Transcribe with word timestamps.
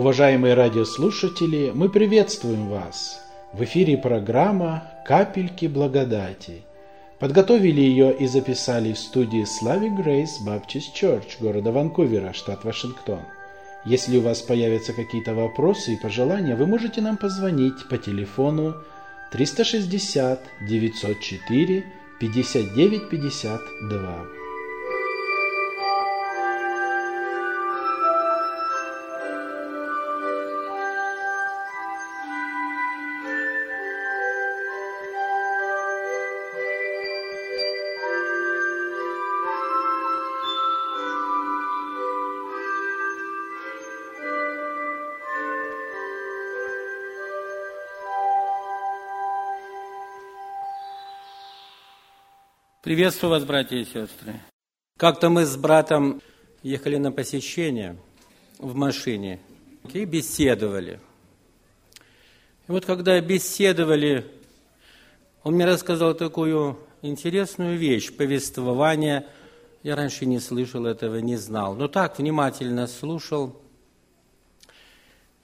Уважаемые 0.00 0.54
радиослушатели, 0.54 1.72
мы 1.74 1.90
приветствуем 1.90 2.70
вас! 2.70 3.20
В 3.52 3.62
эфире 3.64 3.98
программа 3.98 4.84
«Капельки 5.04 5.66
благодати». 5.66 6.62
Подготовили 7.18 7.82
ее 7.82 8.16
и 8.16 8.26
записали 8.26 8.94
в 8.94 8.98
студии 8.98 9.44
Slavic 9.44 10.02
Grace 10.02 10.40
Baptist 10.42 10.94
Church 10.98 11.36
города 11.38 11.70
Ванкувера, 11.70 12.32
штат 12.32 12.64
Вашингтон. 12.64 13.20
Если 13.84 14.16
у 14.16 14.22
вас 14.22 14.40
появятся 14.40 14.94
какие-то 14.94 15.34
вопросы 15.34 15.92
и 15.92 16.00
пожелания, 16.00 16.56
вы 16.56 16.66
можете 16.66 17.02
нам 17.02 17.18
позвонить 17.18 17.86
по 17.90 17.98
телефону 17.98 18.76
360 19.32 20.40
904 20.66 21.84
59 22.18 23.10
Приветствую 52.82 53.32
вас, 53.32 53.44
братья 53.44 53.76
и 53.76 53.84
сестры. 53.84 54.40
Как-то 54.96 55.28
мы 55.28 55.44
с 55.44 55.54
братом 55.54 56.22
ехали 56.62 56.96
на 56.96 57.12
посещение 57.12 57.98
в 58.56 58.74
машине 58.74 59.38
и 59.92 60.06
беседовали. 60.06 60.98
И 62.66 62.72
вот 62.72 62.86
когда 62.86 63.20
беседовали, 63.20 64.24
он 65.42 65.56
мне 65.56 65.66
рассказал 65.66 66.14
такую 66.14 66.78
интересную 67.02 67.76
вещь, 67.76 68.16
повествование. 68.16 69.26
Я 69.82 69.94
раньше 69.94 70.24
не 70.24 70.40
слышал 70.40 70.86
этого, 70.86 71.16
не 71.16 71.36
знал. 71.36 71.74
Но 71.74 71.86
так 71.86 72.18
внимательно 72.18 72.86
слушал. 72.86 73.60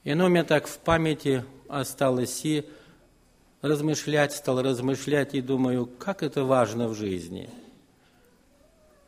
И 0.05 0.11
оно 0.11 0.25
у 0.25 0.29
меня 0.31 0.45
так 0.45 0.67
в 0.67 0.79
памяти 0.79 1.45
осталось. 1.69 2.47
И 2.47 2.65
размышлять, 3.63 4.33
стал 4.33 4.63
размышлять 4.63 5.35
и 5.35 5.41
думаю, 5.41 5.87
как 5.87 6.23
это 6.23 6.45
важно 6.45 6.89
в 6.89 6.95
жизни. 6.95 7.49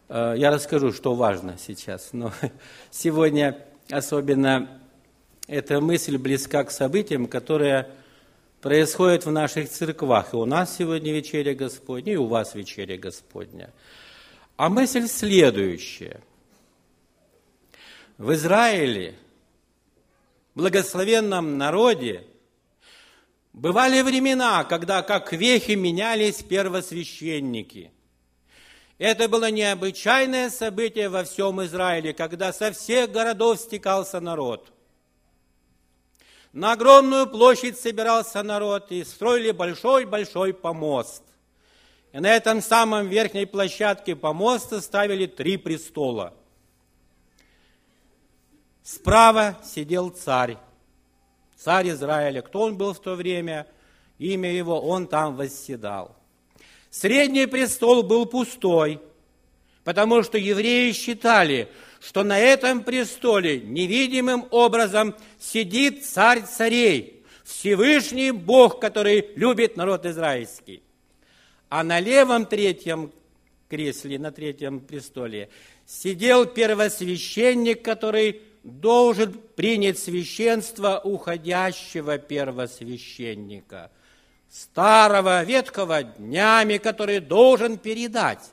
Э, 0.08 0.34
я 0.36 0.50
расскажу, 0.50 0.92
что 0.92 1.14
важно 1.14 1.56
сейчас, 1.58 2.10
но 2.12 2.32
сегодня 2.90 3.64
особенно 3.90 4.80
эта 5.46 5.80
мысль 5.80 6.18
близка 6.18 6.64
к 6.64 6.70
событиям, 6.70 7.26
которые 7.26 7.88
происходят 8.60 9.24
в 9.24 9.30
наших 9.30 9.68
церквах. 9.70 10.34
И 10.34 10.36
у 10.36 10.44
нас 10.44 10.76
сегодня 10.76 11.12
вечеря 11.12 11.54
Господня, 11.54 12.14
и 12.14 12.16
у 12.16 12.26
вас 12.26 12.54
вечеря 12.54 12.96
Господня. 12.98 13.72
А 14.56 14.68
мысль 14.68 15.06
следующая. 15.06 16.20
В 18.18 18.34
Израиле, 18.34 19.14
благословенном 20.54 21.56
народе, 21.56 22.24
Бывали 23.58 24.02
времена, 24.02 24.62
когда 24.62 25.02
как 25.02 25.32
вехи 25.32 25.72
менялись 25.72 26.44
первосвященники. 26.44 27.90
Это 28.98 29.28
было 29.28 29.50
необычайное 29.50 30.48
событие 30.48 31.08
во 31.08 31.24
всем 31.24 31.60
Израиле, 31.64 32.14
когда 32.14 32.52
со 32.52 32.70
всех 32.70 33.10
городов 33.10 33.58
стекался 33.58 34.20
народ. 34.20 34.72
На 36.52 36.70
огромную 36.70 37.26
площадь 37.26 37.76
собирался 37.76 38.44
народ 38.44 38.92
и 38.92 39.02
строили 39.02 39.50
большой-большой 39.50 40.54
помост. 40.54 41.24
И 42.12 42.20
на 42.20 42.28
этом 42.28 42.62
самом 42.62 43.08
верхней 43.08 43.46
площадке 43.46 44.14
помоста 44.14 44.80
ставили 44.80 45.26
три 45.26 45.56
престола. 45.56 46.32
Справа 48.84 49.58
сидел 49.64 50.10
царь, 50.10 50.58
царь 51.58 51.90
Израиля. 51.90 52.42
Кто 52.42 52.62
он 52.62 52.76
был 52.76 52.94
в 52.94 53.00
то 53.00 53.14
время? 53.14 53.66
Имя 54.18 54.52
его, 54.52 54.80
он 54.80 55.06
там 55.06 55.36
восседал. 55.36 56.16
Средний 56.90 57.46
престол 57.46 58.02
был 58.02 58.26
пустой, 58.26 59.00
потому 59.84 60.22
что 60.22 60.38
евреи 60.38 60.92
считали, 60.92 61.68
что 62.00 62.24
на 62.24 62.38
этом 62.38 62.82
престоле 62.82 63.60
невидимым 63.60 64.46
образом 64.50 65.14
сидит 65.38 66.04
царь 66.04 66.42
царей, 66.42 67.22
Всевышний 67.44 68.30
Бог, 68.30 68.80
который 68.80 69.30
любит 69.34 69.76
народ 69.76 70.04
израильский. 70.06 70.82
А 71.68 71.82
на 71.82 72.00
левом 72.00 72.46
третьем 72.46 73.12
кресле, 73.68 74.18
на 74.18 74.32
третьем 74.32 74.80
престоле, 74.80 75.48
сидел 75.86 76.46
первосвященник, 76.46 77.82
который 77.82 78.42
должен 78.68 79.32
принять 79.32 79.98
священство 79.98 81.00
уходящего 81.02 82.18
первосвященника, 82.18 83.90
старого, 84.50 85.42
ветхого 85.44 86.02
днями, 86.02 86.78
который 86.78 87.20
должен 87.20 87.78
передать. 87.78 88.50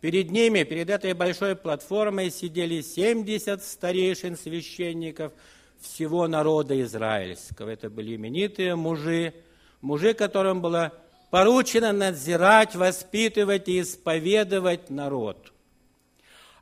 Перед 0.00 0.30
ними, 0.30 0.62
перед 0.62 0.90
этой 0.90 1.14
большой 1.14 1.56
платформой 1.56 2.30
сидели 2.30 2.80
70 2.80 3.64
старейшин 3.64 4.36
священников 4.36 5.32
всего 5.80 6.28
народа 6.28 6.80
израильского. 6.82 7.70
Это 7.70 7.90
были 7.90 8.16
именитые 8.16 8.76
мужи, 8.76 9.34
мужи, 9.80 10.14
которым 10.14 10.60
было 10.60 10.92
поручено 11.30 11.92
надзирать, 11.92 12.74
воспитывать 12.76 13.68
и 13.68 13.80
исповедовать 13.80 14.90
народ– 14.90 15.52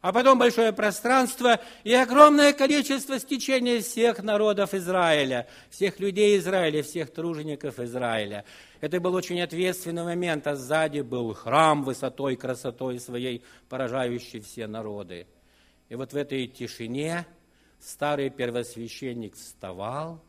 а 0.05 0.13
потом 0.13 0.39
большое 0.39 0.71
пространство 0.75 1.59
и 1.83 1.95
огромное 1.95 2.53
количество 2.53 3.19
стечения 3.19 3.81
всех 3.81 4.23
народов 4.23 4.75
Израиля, 4.75 5.49
всех 5.71 5.99
людей 5.99 6.37
Израиля, 6.37 6.83
всех 6.83 7.11
тружеников 7.11 7.81
Израиля. 7.81 8.45
Это 8.83 9.01
был 9.01 9.15
очень 9.15 9.41
ответственный 9.41 10.05
момент, 10.05 10.47
а 10.47 10.57
сзади 10.57 11.01
был 11.01 11.33
храм 11.33 11.83
высотой, 11.85 12.37
красотой 12.37 13.01
своей, 13.01 13.43
поражающий 13.71 14.41
все 14.41 14.67
народы. 14.67 15.27
И 15.89 15.95
вот 15.95 16.13
в 16.13 16.17
этой 16.17 16.49
тишине 16.49 17.25
старый 17.81 18.29
первосвященник 18.29 19.37
вставал 19.37 20.23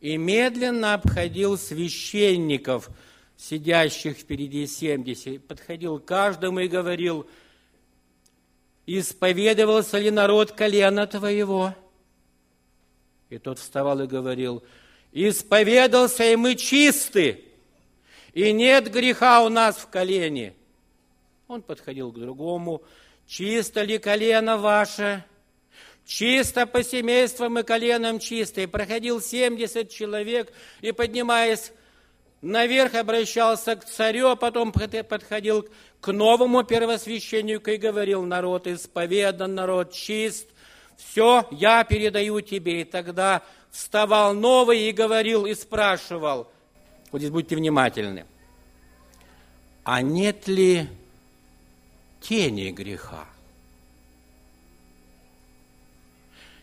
и 0.00 0.16
медленно 0.16 0.94
обходил 0.94 1.58
священников, 1.58 2.88
сидящих 3.36 4.16
впереди 4.16 4.66
70, 4.66 5.46
подходил 5.46 5.98
к 5.98 6.06
каждому 6.06 6.60
и 6.60 6.68
говорил– 6.68 7.28
исповедовался 8.86 9.98
ли 9.98 10.10
народ 10.10 10.52
колена 10.52 11.06
твоего? 11.06 11.74
И 13.28 13.38
тот 13.38 13.58
вставал 13.58 14.00
и 14.00 14.06
говорил, 14.06 14.62
исповедался, 15.12 16.24
и 16.24 16.36
мы 16.36 16.56
чисты, 16.56 17.44
и 18.32 18.52
нет 18.52 18.90
греха 18.90 19.42
у 19.44 19.48
нас 19.48 19.76
в 19.76 19.88
колене. 19.88 20.54
Он 21.48 21.62
подходил 21.62 22.12
к 22.12 22.18
другому, 22.18 22.82
чисто 23.26 23.82
ли 23.82 23.98
колено 23.98 24.56
ваше? 24.56 25.24
Чисто 26.04 26.66
по 26.66 26.82
семействам 26.82 27.58
и 27.58 27.62
коленам 27.62 28.18
чисто. 28.18 28.60
И 28.60 28.66
проходил 28.66 29.20
70 29.20 29.90
человек, 29.90 30.52
и, 30.80 30.90
поднимаясь 30.90 31.72
наверх 32.42 32.94
обращался 32.94 33.76
к 33.76 33.84
царю, 33.84 34.28
а 34.28 34.36
потом 34.36 34.72
подходил 34.72 35.68
к 36.00 36.12
новому 36.12 36.64
первосвященнику 36.64 37.70
и 37.70 37.76
говорил, 37.76 38.22
народ 38.22 38.66
исповедан, 38.66 39.54
народ 39.54 39.92
чист, 39.92 40.48
все, 40.96 41.46
я 41.50 41.84
передаю 41.84 42.40
тебе. 42.40 42.82
И 42.82 42.84
тогда 42.84 43.42
вставал 43.70 44.34
новый 44.34 44.88
и 44.88 44.92
говорил, 44.92 45.46
и 45.46 45.54
спрашивал, 45.54 46.50
вот 47.12 47.18
здесь 47.18 47.30
будьте 47.30 47.56
внимательны, 47.56 48.26
а 49.84 50.02
нет 50.02 50.46
ли 50.48 50.86
тени 52.20 52.70
греха? 52.70 53.26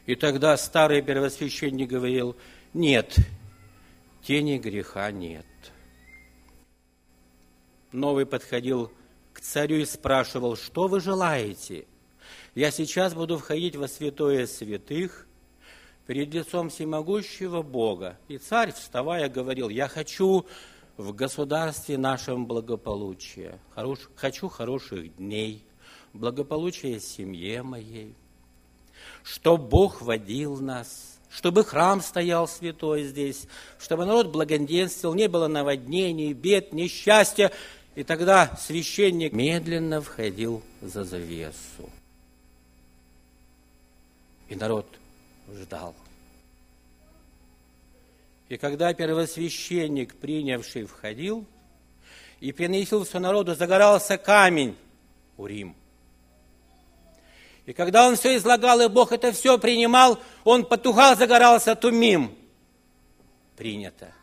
И 0.06 0.16
тогда 0.16 0.56
старый 0.56 1.02
первосвященник 1.02 1.90
говорил, 1.90 2.38
нет, 2.74 3.18
тени 4.24 4.58
греха 4.58 5.12
нет. 5.12 5.46
Новый 7.98 8.28
подходил 8.28 8.92
к 9.34 9.42
царю 9.42 9.78
и 9.78 9.86
спрашивал, 9.86 10.56
что 10.56 10.88
вы 10.88 11.00
желаете? 11.00 11.88
Я 12.54 12.70
сейчас 12.70 13.16
буду 13.16 13.40
входить 13.40 13.76
во 13.76 13.88
святое 13.88 14.46
святых 14.46 15.28
перед 16.06 16.32
лицом 16.32 16.70
всемогущего 16.70 17.64
Бога. 17.64 18.20
И 18.28 18.38
царь, 18.38 18.72
вставая, 18.72 19.30
говорил, 19.30 19.70
я 19.70 19.88
хочу 19.88 20.46
в 20.96 21.12
государстве 21.14 21.98
нашем 21.98 22.46
благополучия, 22.46 23.60
хорош, 23.74 24.10
хочу 24.16 24.48
хороших 24.48 25.16
дней, 25.18 25.66
благополучия 26.14 27.00
семье 27.00 27.64
моей. 27.64 28.16
что 29.24 29.58
Бог 29.58 30.02
водил 30.02 30.58
нас, 30.60 31.18
чтобы 31.30 31.64
храм 31.64 32.02
стоял 32.02 32.48
святой 32.48 33.04
здесь, 33.04 33.48
чтобы 33.80 34.06
народ 34.06 34.28
благоденствовал, 34.28 35.16
не 35.16 35.28
было 35.28 35.48
наводнений, 35.48 36.34
бед, 36.34 36.74
несчастья. 36.74 37.52
И 37.98 38.04
тогда 38.04 38.56
священник 38.60 39.34
медленно 39.34 40.02
входил 40.02 40.62
за 40.84 41.04
завесу. 41.04 41.90
И 44.50 44.56
народ 44.56 44.86
ждал. 45.52 45.96
И 48.50 48.58
когда 48.58 48.94
первосвященник, 48.94 50.14
принявший, 50.14 50.86
входил, 50.86 51.44
и 52.40 52.52
приносил 52.52 53.04
все 53.04 53.18
народу, 53.18 53.56
загорался 53.56 54.20
камень 54.20 54.78
у 55.36 55.48
Рим. 55.48 55.76
И 57.66 57.74
когда 57.74 58.08
он 58.08 58.16
все 58.16 58.38
излагал, 58.38 58.80
и 58.80 58.90
Бог 58.90 59.12
это 59.12 59.32
все 59.32 59.58
принимал, 59.58 60.20
он 60.44 60.66
потухал, 60.66 61.16
загорался 61.16 61.76
тумим. 61.76 62.38
Принято. 63.56 64.14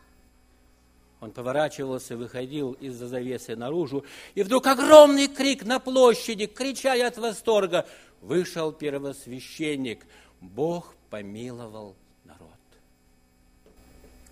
Он 1.25 1.31
поворачивался, 1.31 2.15
выходил 2.15 2.73
из-за 2.73 3.07
завесы 3.07 3.55
наружу, 3.55 4.05
и 4.35 4.43
вдруг 4.43 4.67
огромный 4.67 5.27
крик 5.27 5.65
на 5.65 5.79
площади, 5.79 6.45
кричая 6.45 7.07
от 7.07 7.17
восторга, 7.17 7.87
вышел 8.21 8.71
первосвященник. 8.71 10.05
Бог 10.39 10.93
помиловал 11.09 11.95
народ. 12.25 12.51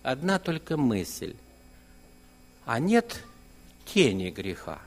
Одна 0.04 0.38
только 0.38 0.76
мысль. 0.76 1.34
А 2.64 2.78
нет 2.78 3.24
тени 3.84 4.30
греха. 4.30 4.80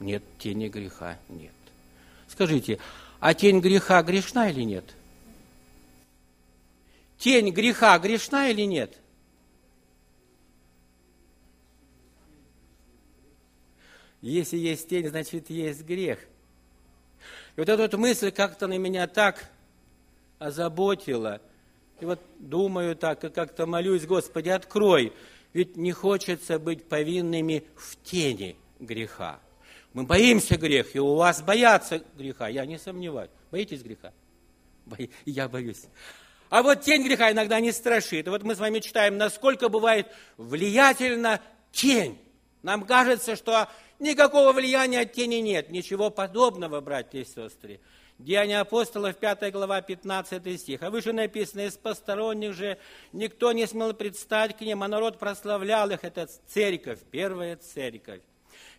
Нет 0.00 0.22
тени 0.38 0.68
греха, 0.68 1.18
нет. 1.28 1.52
Скажите, 2.28 2.78
а 3.20 3.34
тень 3.34 3.60
греха 3.60 4.02
грешна 4.02 4.48
или 4.48 4.62
нет? 4.62 4.86
Тень 7.18 7.50
греха 7.50 7.98
грешна 7.98 8.48
или 8.48 8.62
нет? 8.62 8.96
Если 14.30 14.56
есть 14.56 14.88
тень, 14.88 15.06
значит 15.06 15.50
есть 15.50 15.82
грех. 15.82 16.18
И 17.56 17.60
вот 17.60 17.68
эта 17.68 17.82
вот 17.82 17.92
мысль 17.94 18.30
как-то 18.30 18.66
на 18.66 18.78
меня 18.78 19.06
так 19.06 19.50
озаботила. 20.38 21.42
И 22.00 22.06
вот 22.06 22.20
думаю 22.38 22.96
так, 22.96 23.22
и 23.24 23.28
как-то 23.28 23.66
молюсь, 23.66 24.06
Господи, 24.06 24.48
открой. 24.48 25.12
Ведь 25.52 25.76
не 25.76 25.92
хочется 25.92 26.58
быть 26.58 26.84
повинными 26.84 27.64
в 27.76 28.02
тени 28.02 28.56
греха. 28.80 29.40
Мы 29.92 30.04
боимся 30.04 30.56
греха, 30.56 30.88
и 30.94 30.98
у 30.98 31.16
вас 31.16 31.42
боятся 31.42 32.02
греха, 32.16 32.48
я 32.48 32.64
не 32.64 32.78
сомневаюсь. 32.78 33.30
Боитесь 33.50 33.82
греха? 33.82 34.12
Бо... 34.86 34.96
Я 35.26 35.50
боюсь. 35.50 35.84
А 36.48 36.62
вот 36.62 36.80
тень 36.80 37.04
греха 37.04 37.30
иногда 37.30 37.60
не 37.60 37.72
страшит. 37.72 38.26
И 38.26 38.30
вот 38.30 38.42
мы 38.42 38.54
с 38.54 38.58
вами 38.58 38.80
читаем, 38.80 39.18
насколько 39.18 39.68
бывает 39.68 40.06
влиятельна 40.38 41.42
тень. 41.72 42.18
Нам 42.62 42.84
кажется, 42.86 43.36
что 43.36 43.68
никакого 43.98 44.52
влияния 44.52 45.00
от 45.00 45.12
тени 45.12 45.36
нет. 45.36 45.70
Ничего 45.70 46.10
подобного, 46.10 46.80
братья 46.80 47.20
и 47.20 47.24
сестры. 47.24 47.80
Деяния 48.18 48.60
апостолов, 48.60 49.16
5 49.16 49.52
глава, 49.52 49.80
15 49.82 50.60
стих. 50.60 50.82
А 50.82 50.90
выше 50.90 51.12
написано, 51.12 51.62
из 51.62 51.76
посторонних 51.76 52.54
же 52.54 52.78
никто 53.12 53.52
не 53.52 53.66
смел 53.66 53.92
предстать 53.92 54.56
к 54.56 54.60
ним, 54.60 54.82
а 54.82 54.88
народ 54.88 55.18
прославлял 55.18 55.90
их. 55.90 56.04
Это 56.04 56.28
церковь, 56.46 57.00
первая 57.10 57.56
церковь. 57.56 58.20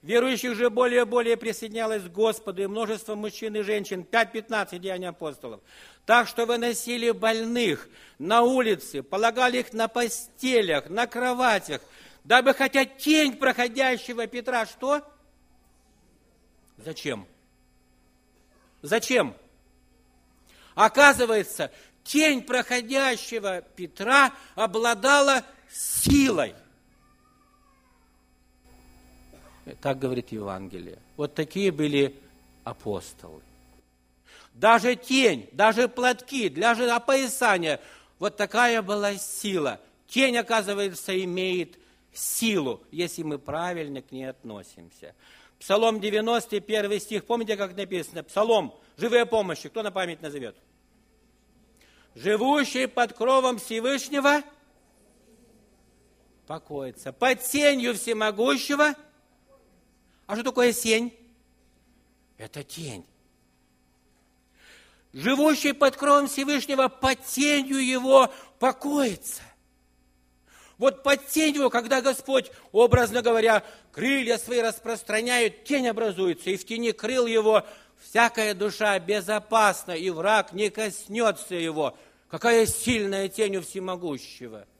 Верующих 0.02 0.56
же 0.56 0.70
более 0.70 1.02
и 1.02 1.06
более 1.06 1.36
присоединялось 1.36 2.04
к 2.04 2.12
Господу 2.12 2.62
и 2.62 2.68
множество 2.68 3.16
мужчин 3.16 3.56
и 3.56 3.62
женщин, 3.62 4.06
5-15 4.10 4.78
деяний 4.80 5.10
апостолов. 5.10 5.62
Так 6.06 6.28
что 6.28 6.46
выносили 6.46 7.12
больных 7.12 7.90
на 8.20 8.44
улице, 8.44 9.02
полагали 9.02 9.60
их 9.60 9.74
на 9.74 9.88
постелях, 9.88 10.90
на 10.90 11.08
кроватях, 11.08 11.82
дабы 12.26 12.54
хотя 12.54 12.86
тень 12.86 13.38
проходящего 13.38 14.28
Петра, 14.28 14.66
что? 14.66 15.02
Зачем? 16.78 17.26
Зачем? 18.82 19.36
Оказывается, 20.74 21.72
тень 22.04 22.42
проходящего 22.42 23.62
Петра 23.62 24.34
обладала 24.56 25.44
силой. 25.72 26.54
Так 29.82 30.00
говорит 30.00 30.32
Евангелие. 30.32 31.00
Вот 31.16 31.34
такие 31.34 31.72
были 31.72 32.20
апостолы. 32.64 33.42
Даже 34.54 34.96
тень, 34.96 35.50
даже 35.52 35.88
платки, 35.88 36.50
даже 36.50 36.90
опоясание, 36.90 37.80
вот 38.20 38.38
такая 38.38 38.82
была 38.82 39.16
сила. 39.16 39.80
Тень, 40.08 40.38
оказывается, 40.38 41.24
имеет 41.24 41.78
силу, 42.18 42.82
если 42.92 43.24
мы 43.24 43.40
правильно 43.40 44.02
к 44.02 44.12
ней 44.12 44.26
относимся. 44.26 45.16
Псалом 45.60 46.00
91 46.00 47.00
стих, 47.00 47.26
помните, 47.26 47.56
как 47.58 47.76
написано? 47.76 48.24
Псалом, 48.24 48.74
живые 48.98 49.26
помощи, 49.26 49.70
кто 49.70 49.84
на 49.84 49.92
память 49.92 50.22
назовет? 50.22 50.56
Живущий 52.14 52.88
под 52.88 53.14
кровом 53.14 53.58
Всевышнего 53.58 54.42
покоится. 56.48 57.12
Под 57.12 57.42
тенью 57.42 57.94
всемогущего– 57.96 58.94
а 60.28 60.36
что 60.36 60.44
такое 60.44 60.74
сень? 60.74 61.14
Это 62.38 62.64
тень. 62.64 63.06
Живущий 65.14 65.74
под 65.74 65.96
кровом 65.96 66.28
Всевышнего, 66.28 66.88
под 66.90 67.24
тенью 67.26 67.78
его 67.78 68.34
покоится. 68.60 69.44
Вот 70.78 71.04
под 71.04 71.26
тенью, 71.28 71.70
когда 71.70 72.02
Господь, 72.02 72.52
образно 72.72 73.22
говоря, 73.22 73.64
крылья 73.92 74.38
свои 74.38 74.60
распространяет, 74.60 75.64
тень 75.64 75.88
образуется, 75.88 76.50
и 76.50 76.58
в 76.58 76.66
тени 76.66 76.92
крыл 76.92 77.26
его 77.28 77.66
всякая 78.02 78.54
душа 78.54 79.00
безопасна, 79.00 79.94
и 79.94 80.10
враг 80.10 80.52
не 80.52 80.70
коснется 80.70 81.56
его. 81.56 81.98
Какая 82.30 82.66
сильная 82.66 83.30
тень 83.30 83.58
у 83.58 83.62
всемогущего– 83.62 84.66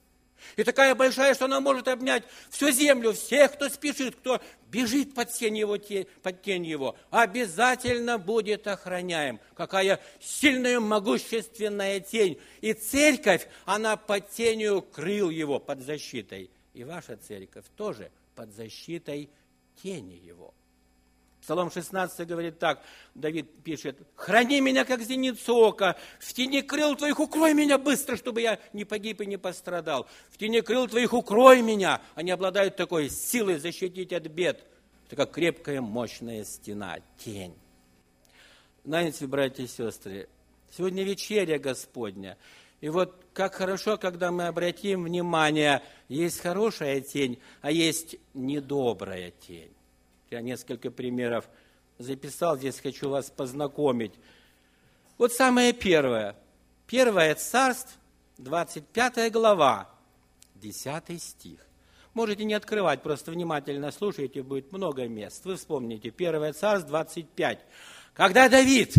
и 0.56 0.64
такая 0.64 0.96
большая, 0.96 1.34
что 1.34 1.46
она 1.46 1.60
может 1.60 1.88
обнять 1.88 2.24
всю 2.50 2.72
землю, 2.72 3.14
всех, 3.14 3.54
кто 3.54 3.70
спешит, 3.70 4.16
кто 4.16 4.42
бежит 4.70 5.14
под 5.14 5.32
тень 5.32 5.58
его, 5.58 5.78
под 6.22 6.42
тень 6.42 6.66
его, 6.66 6.96
обязательно 7.10 8.18
будет 8.18 8.68
охраняем. 8.68 9.40
Какая 9.56 10.00
сильная, 10.20 10.80
могущественная 10.80 12.00
тень. 12.00 12.40
И 12.62 12.74
церковь, 12.74 13.48
она 13.66 13.98
под 13.98 14.30
тенью 14.30 14.82
крыл 14.82 15.30
его, 15.30 15.60
под 15.60 15.82
защитой. 15.82 16.50
И 16.74 16.84
ваша 16.84 17.18
церковь 17.18 17.66
тоже 17.76 18.12
под 18.36 18.54
защитой 18.54 19.30
тени 19.82 20.16
его. 20.16 20.54
Псалом 21.46 21.70
16 21.70 22.28
говорит 22.28 22.58
так, 22.58 22.82
Давид 23.14 23.48
пишет, 23.64 24.00
«Храни 24.16 24.62
меня, 24.62 24.84
как 24.84 25.04
зеницу 25.04 25.56
ока, 25.56 25.96
в 26.18 26.34
тени 26.34 26.62
крыл 26.62 26.96
твоих 26.96 27.20
укрой 27.20 27.54
меня 27.54 27.78
быстро, 27.78 28.18
чтобы 28.18 28.42
я 28.42 28.60
не 28.74 28.84
погиб 28.84 29.22
и 29.22 29.28
не 29.28 29.38
пострадал. 29.38 30.08
В 30.32 30.40
тени 30.40 30.62
крыл 30.62 30.88
твоих 30.88 31.14
укрой 31.14 31.62
меня». 31.62 32.02
Они 32.16 32.32
обладают 32.32 32.78
такой 32.78 33.12
силой 33.12 33.60
защитить 33.60 34.12
от 34.12 34.24
бед. 34.24 34.66
Это 35.06 35.18
как 35.18 35.34
крепкая, 35.34 35.82
мощная 35.82 36.44
стена, 36.46 36.98
тень. 37.20 37.54
Знаете, 38.84 39.28
братья 39.28 39.66
и 39.66 39.68
сестры, 39.68 40.28
сегодня 40.76 41.04
вечеря 41.04 41.60
Господня. 41.60 42.40
И 42.82 42.90
вот 42.90 43.24
как 43.34 43.54
хорошо, 43.54 44.00
когда 44.00 44.32
мы 44.32 44.48
обратим 44.48 45.04
внимание, 45.04 45.84
есть 46.10 46.40
хорошая 46.40 47.02
тень, 47.02 47.38
а 47.62 47.70
есть 47.70 48.16
недобрая 48.34 49.30
тень. 49.30 49.75
Я 50.36 50.42
несколько 50.42 50.92
примеров 50.92 51.48
записал, 51.98 52.58
здесь 52.58 52.82
хочу 52.82 53.10
вас 53.10 53.30
познакомить. 53.30 54.12
Вот 55.18 55.32
самое 55.32 55.72
первое. 55.72 56.36
Первое 56.88 57.36
царство, 57.36 57.94
25 58.40 59.32
глава, 59.32 59.90
10 60.56 61.24
стих. 61.24 61.60
Можете 62.14 62.44
не 62.44 62.54
открывать, 62.54 63.02
просто 63.02 63.32
внимательно 63.32 63.94
слушайте, 63.94 64.44
будет 64.44 64.74
много 64.74 65.08
мест. 65.08 65.46
Вы 65.46 65.56
вспомните, 65.56 66.10
Первое 66.10 66.52
царство, 66.52 66.90
25. 66.90 67.60
Когда 68.14 68.50
Давид, 68.50 68.94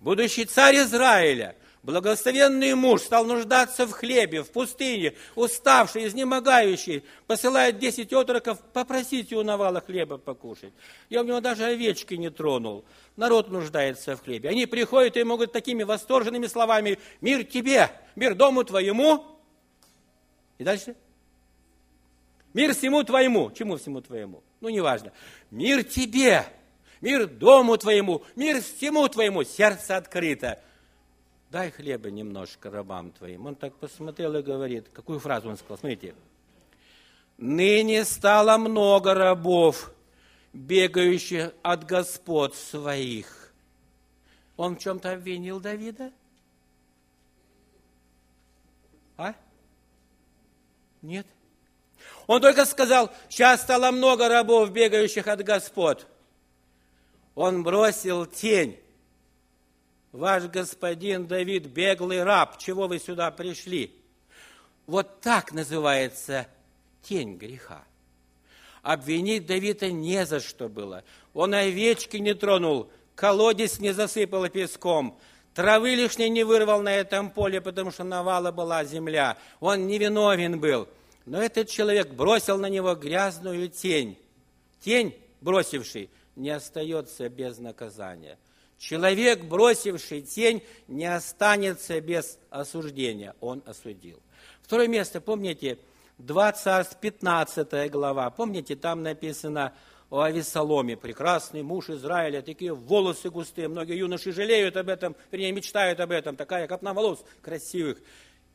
будущий 0.00 0.44
царь 0.44 0.78
Израиля, 0.78 1.54
Благословенный 1.84 2.74
муж 2.74 3.02
стал 3.02 3.26
нуждаться 3.26 3.86
в 3.86 3.92
хлебе, 3.92 4.42
в 4.42 4.50
пустыне, 4.50 5.12
уставший, 5.34 6.06
изнемогающий, 6.06 7.04
посылает 7.26 7.78
десять 7.78 8.10
отроков, 8.14 8.58
попросите 8.72 9.36
у 9.36 9.42
Навала 9.42 9.82
хлеба 9.82 10.16
покушать. 10.16 10.72
Я 11.10 11.20
у 11.20 11.24
него 11.24 11.42
даже 11.42 11.64
овечки 11.64 12.14
не 12.14 12.30
тронул. 12.30 12.86
Народ 13.16 13.50
нуждается 13.50 14.16
в 14.16 14.22
хлебе. 14.24 14.48
Они 14.48 14.64
приходят 14.64 15.18
и 15.18 15.24
могут 15.24 15.52
такими 15.52 15.82
восторженными 15.82 16.46
словами 16.46 16.98
«Мир 17.20 17.44
тебе, 17.44 17.90
мир 18.16 18.34
дому 18.34 18.64
твоему». 18.64 19.22
И 20.56 20.64
дальше? 20.64 20.96
Мир 22.54 22.74
всему 22.74 23.04
твоему. 23.04 23.50
Чему 23.50 23.76
всему 23.76 24.00
твоему? 24.00 24.42
Ну, 24.62 24.70
неважно. 24.70 25.12
Мир 25.50 25.84
тебе, 25.84 26.46
мир 27.02 27.26
дому 27.26 27.76
твоему, 27.76 28.22
мир 28.36 28.62
всему 28.62 29.06
твоему. 29.08 29.44
Сердце 29.44 29.98
открыто. 29.98 30.62
Дай 31.54 31.70
хлеба 31.70 32.10
немножко 32.10 32.68
рабам 32.68 33.12
твоим. 33.12 33.46
Он 33.46 33.54
так 33.54 33.76
посмотрел 33.76 34.34
и 34.34 34.42
говорит, 34.42 34.88
какую 34.92 35.20
фразу 35.20 35.48
он 35.48 35.56
сказал, 35.56 35.78
смотрите. 35.78 36.16
Ныне 37.38 38.04
стало 38.04 38.58
много 38.58 39.14
рабов, 39.14 39.92
бегающих 40.52 41.52
от 41.62 41.86
господ 41.86 42.56
своих. 42.56 43.52
Он 44.56 44.74
в 44.74 44.80
чем-то 44.80 45.12
обвинил 45.12 45.60
Давида? 45.60 46.10
А? 49.16 49.36
Нет. 51.02 51.26
Он 52.26 52.40
только 52.40 52.64
сказал, 52.64 53.12
сейчас 53.28 53.62
стало 53.62 53.92
много 53.92 54.28
рабов, 54.28 54.72
бегающих 54.72 55.28
от 55.28 55.44
господ. 55.44 56.04
Он 57.36 57.62
бросил 57.62 58.26
тень. 58.26 58.76
Ваш 60.14 60.44
господин 60.44 61.26
Давид, 61.26 61.66
беглый 61.66 62.22
раб, 62.22 62.56
чего 62.58 62.86
вы 62.86 63.00
сюда 63.00 63.32
пришли? 63.32 63.92
Вот 64.86 65.20
так 65.20 65.52
называется 65.52 66.46
тень 67.02 67.36
греха. 67.36 67.82
Обвинить 68.82 69.44
Давида 69.44 69.90
не 69.90 70.24
за 70.24 70.38
что 70.38 70.68
было. 70.68 71.02
Он 71.32 71.52
овечки 71.52 72.18
не 72.18 72.32
тронул, 72.32 72.92
колодец 73.16 73.80
не 73.80 73.92
засыпал 73.92 74.48
песком, 74.48 75.18
травы 75.52 75.96
лишней 75.96 76.28
не 76.28 76.44
вырвал 76.44 76.80
на 76.80 76.94
этом 76.94 77.28
поле, 77.28 77.60
потому 77.60 77.90
что 77.90 78.04
навала 78.04 78.52
была 78.52 78.84
земля. 78.84 79.36
Он 79.58 79.88
невиновен 79.88 80.60
был. 80.60 80.86
Но 81.26 81.42
этот 81.42 81.68
человек 81.68 82.12
бросил 82.12 82.56
на 82.56 82.68
него 82.68 82.94
грязную 82.94 83.68
тень. 83.68 84.16
Тень, 84.78 85.12
бросивший, 85.40 86.08
не 86.36 86.50
остается 86.50 87.28
без 87.28 87.58
наказания. 87.58 88.38
Человек, 88.84 89.44
бросивший 89.44 90.20
тень, 90.20 90.62
не 90.88 91.06
останется 91.06 91.98
без 92.02 92.38
осуждения. 92.50 93.34
Он 93.40 93.62
осудил. 93.64 94.20
Второе 94.60 94.88
место, 94.88 95.22
помните, 95.22 95.78
2 96.18 96.52
царств, 96.52 97.00
15 97.00 97.90
глава. 97.90 98.28
Помните, 98.28 98.76
там 98.76 99.02
написано 99.02 99.72
о 100.10 100.20
Авесоломе, 100.20 100.98
прекрасный 100.98 101.62
муж 101.62 101.88
Израиля, 101.88 102.42
такие 102.42 102.74
волосы 102.74 103.30
густые, 103.30 103.68
многие 103.68 103.96
юноши 103.96 104.32
жалеют 104.32 104.76
об 104.76 104.90
этом, 104.90 105.16
вернее, 105.32 105.52
мечтают 105.52 105.98
об 106.00 106.10
этом, 106.10 106.36
такая 106.36 106.68
копна 106.68 106.92
волос 106.92 107.24
красивых. 107.40 108.02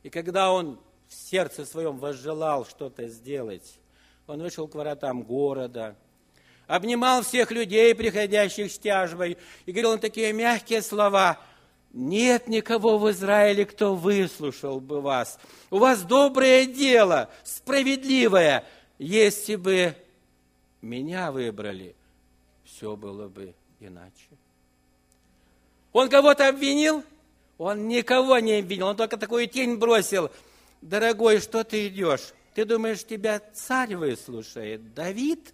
И 0.04 0.10
когда 0.10 0.52
он 0.52 0.78
в 1.08 1.12
сердце 1.12 1.66
своем 1.66 1.98
возжелал 1.98 2.64
что-то 2.64 3.08
сделать, 3.08 3.80
он 4.28 4.40
вышел 4.40 4.68
к 4.68 4.76
воротам 4.76 5.24
города, 5.24 5.96
обнимал 6.74 7.22
всех 7.22 7.50
людей, 7.50 7.94
приходящих 7.94 8.72
с 8.72 8.78
тяжбой, 8.78 9.36
и 9.66 9.72
говорил 9.72 9.92
он 9.92 9.98
такие 9.98 10.32
мягкие 10.32 10.82
слова– 10.82 11.38
нет 11.92 12.46
никого 12.46 12.98
в 12.98 13.10
Израиле, 13.10 13.66
кто 13.66 13.94
выслушал 13.94 14.80
бы 14.80 15.00
вас. 15.00 15.38
У 15.70 15.78
вас 15.78 16.02
доброе 16.02 16.66
дело, 16.66 17.28
справедливое. 17.42 18.64
Если 18.98 19.56
бы 19.56 19.96
меня 20.82 21.32
выбрали, 21.32 21.96
все 22.64 22.94
было 22.94 23.28
бы 23.28 23.54
иначе. 23.80 24.28
Он 25.92 26.08
кого-то 26.08 26.48
обвинил? 26.48 27.02
Он 27.58 27.88
никого 27.88 28.38
не 28.38 28.60
обвинил, 28.60 28.88
он 28.88 28.96
только 28.96 29.16
такую 29.16 29.48
тень 29.48 29.76
бросил. 29.76 30.30
Дорогой, 30.80 31.40
что 31.40 31.64
ты 31.64 31.88
идешь? 31.88 32.32
Ты 32.54 32.64
думаешь, 32.64 33.04
тебя 33.04 33.40
царь 33.52 33.96
выслушает? 33.96 34.94
Давид? 34.94 35.52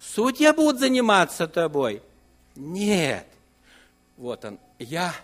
Судья 0.00 0.54
будут 0.54 0.80
заниматься 0.80 1.46
тобой? 1.46 2.02
Нет. 2.56 3.26
Вот 4.16 4.44
он, 4.44 4.58
я 4.78 5.14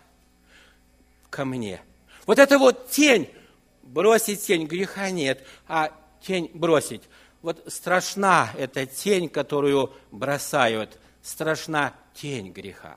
ко 1.30 1.44
мне. 1.44 1.80
Вот 2.26 2.38
это 2.38 2.58
вот 2.58 2.90
тень, 2.90 3.30
бросить 3.82 4.42
тень, 4.44 4.66
греха 4.66 5.10
нет, 5.10 5.44
а 5.66 5.92
тень 6.20 6.50
бросить. 6.52 7.02
Вот 7.42 7.62
страшна 7.68 8.50
эта 8.56 8.86
тень, 8.86 9.28
которую 9.28 9.92
бросают, 10.10 10.98
страшна 11.22 11.94
тень 12.14 12.52
греха. 12.52 12.96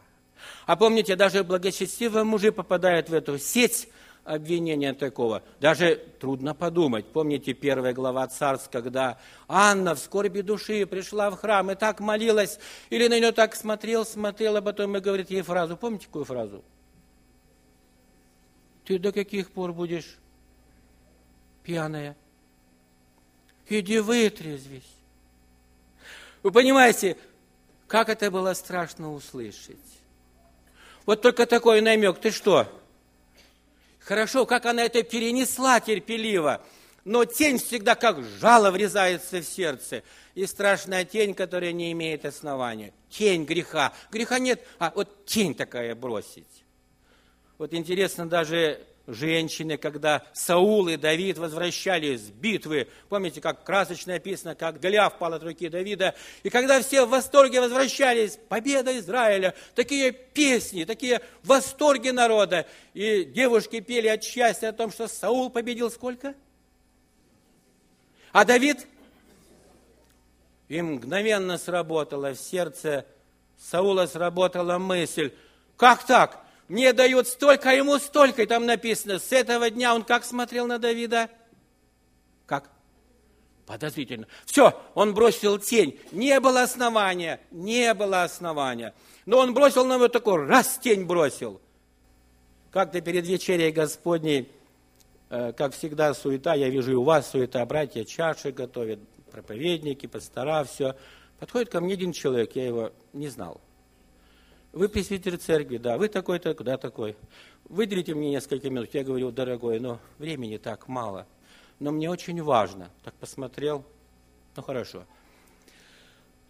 А 0.66 0.76
помните, 0.76 1.16
даже 1.16 1.44
благочестивые 1.44 2.24
мужи 2.24 2.52
попадают 2.52 3.10
в 3.10 3.14
эту 3.14 3.38
сеть 3.40 3.88
обвинения 4.30 4.94
такого. 4.94 5.42
Даже 5.60 5.96
трудно 6.20 6.54
подумать. 6.54 7.06
Помните 7.08 7.54
первая 7.54 7.94
глава 7.94 8.28
царств, 8.28 8.70
когда 8.72 9.18
Анна 9.48 9.96
в 9.96 10.00
скорби 10.00 10.42
души 10.42 10.86
пришла 10.86 11.32
в 11.32 11.38
храм 11.38 11.72
и 11.72 11.76
так 11.76 12.00
молилась, 12.00 12.60
или 12.92 13.08
на 13.08 13.20
нее 13.20 13.32
так 13.32 13.56
смотрел, 13.56 14.06
смотрел, 14.06 14.58
а 14.58 14.62
потом 14.62 14.96
и 14.96 15.00
говорит 15.00 15.32
ей 15.32 15.42
фразу. 15.42 15.76
Помните 15.76 16.06
какую 16.06 16.26
фразу? 16.26 16.64
Ты 18.86 19.00
до 19.00 19.12
каких 19.12 19.50
пор 19.50 19.74
будешь 19.74 20.18
пьяная? 21.64 22.16
Иди 23.68 24.00
вытрезвись. 24.00 24.84
Вы 26.44 26.52
понимаете, 26.52 27.18
как 27.88 28.10
это 28.10 28.30
было 28.30 28.54
страшно 28.54 29.12
услышать. 29.12 29.78
Вот 31.08 31.24
только 31.24 31.48
такой 31.48 31.82
намек. 31.82 32.20
Ты 32.20 32.30
что, 32.30 32.68
Хорошо, 34.10 34.48
как 34.48 34.66
она 34.66 34.86
это 34.86 35.04
перенесла 35.04 35.80
терпеливо. 35.80 36.63
Но 37.06 37.25
тень 37.25 37.60
всегда 37.60 37.94
как 37.94 38.24
жало 38.24 38.72
врезается 38.72 39.39
в 39.39 39.46
сердце. 39.46 40.01
И 40.34 40.48
страшная 40.48 41.06
тень, 41.06 41.36
которая 41.36 41.74
не 41.74 41.92
имеет 41.92 42.25
основания. 42.25 42.92
Тень 43.12 43.46
греха. 43.46 43.94
Греха 44.10 44.39
нет, 44.39 44.66
а 44.80 44.92
вот 44.96 45.28
тень 45.28 45.54
такая 45.54 45.94
бросить. 45.94 46.66
Вот 47.60 47.75
интересно, 47.75 48.28
даже 48.28 48.84
женщины, 49.10 49.78
когда 49.78 50.24
Саул 50.34 50.88
и 50.88 50.98
Давид 50.98 51.38
возвращались 51.38 52.22
с 52.22 52.30
битвы. 52.30 52.88
Помните, 53.10 53.42
как 53.42 53.63
красочно 53.63 54.13
написано, 54.13 54.56
как 54.56 54.80
Голиаф 54.80 55.18
пал 55.18 55.34
от 55.34 55.44
руки 55.44 55.68
Давида. 55.70 56.16
И 56.44 56.50
когда 56.50 56.82
все 56.82 57.06
в 57.06 57.10
восторге 57.10 57.62
возвращались, 57.62 58.39
победа 58.50 58.98
Израиля, 59.00 59.54
такие 59.75 60.12
песни, 60.12 60.86
такие 60.86 61.22
восторги 61.44 62.10
народа. 62.10 62.66
И 62.94 63.25
девушки 63.25 63.80
пели 63.80 64.08
от 64.08 64.24
счастья 64.24 64.70
о 64.70 64.74
том, 64.74 64.92
что 64.92 65.08
Саул 65.08 65.50
победил 65.50 65.92
сколько? 65.92 66.34
А 68.32 68.46
Давид? 68.46 68.88
И 70.68 70.82
мгновенно 70.82 71.58
сработала 71.58 72.34
в 72.34 72.39
сердце 72.39 73.06
Саула 73.60 74.06
сработала 74.06 74.78
мысль, 74.78 75.32
как 75.78 76.06
так? 76.06 76.44
Мне 76.70 76.94
дают 76.94 77.28
столько, 77.28 77.72
а 77.72 77.74
ему 77.74 77.98
столько. 77.98 78.44
И 78.44 78.46
там 78.46 78.66
написано, 78.66 79.20
с 79.20 79.32
этого 79.32 79.72
дня 79.72 79.94
он 79.94 80.04
как 80.04 80.24
смотрел 80.24 80.68
на 80.68 80.78
Давида? 80.78 81.30
Как? 82.46 82.70
Подозрительно. 83.66 84.28
Все, 84.46 84.80
он 84.94 85.16
бросил 85.16 85.58
тень. 85.58 86.00
Не 86.12 86.40
было 86.40 86.62
основания, 86.62 87.40
не 87.52 87.94
было 87.96 88.24
основания. 88.24 88.94
Но 89.26 89.40
он 89.40 89.54
бросил 89.54 89.84
на 89.86 89.98
вот 89.98 90.14
такой, 90.14 90.46
раз 90.46 90.78
тень 90.78 91.06
бросил. 91.06 91.60
Как-то 92.72 93.02
перед 93.02 93.26
вечерей 93.26 93.72
Господней, 93.72 94.52
э, 95.32 95.54
как 95.54 95.74
всегда, 95.74 96.14
суета, 96.14 96.54
я 96.54 96.70
вижу 96.70 96.92
и 96.92 96.96
у 96.96 97.04
вас 97.04 97.32
суета, 97.32 97.66
братья 97.66 98.04
чаши 98.04 98.52
готовят, 98.52 99.00
проповедники, 99.32 100.06
пастора, 100.06 100.64
все. 100.66 100.96
Подходит 101.40 101.70
ко 101.70 101.82
мне 101.82 101.94
один 101.94 102.12
человек, 102.12 102.56
я 102.56 102.68
его 102.68 102.92
не 103.14 103.28
знал. 103.28 103.60
Вы 104.72 104.88
пресвитер 104.88 105.38
церкви, 105.38 105.78
да, 105.78 105.98
вы 105.98 106.10
такой-то, 106.10 106.54
куда 106.54 106.78
такой. 106.78 107.16
Выделите 107.66 108.14
мне 108.14 108.30
несколько 108.30 108.70
минут. 108.70 108.94
Я 108.94 109.04
говорю, 109.04 109.32
дорогой, 109.32 109.80
но 109.80 110.00
времени 110.20 110.58
так 110.58 110.88
мало. 110.88 111.28
Но 111.80 111.92
мне 111.92 112.10
очень 112.10 112.42
важно. 112.44 112.90
Так 113.04 113.16
посмотрел, 113.16 113.84
ну 114.56 114.62
хорошо. 114.62 115.06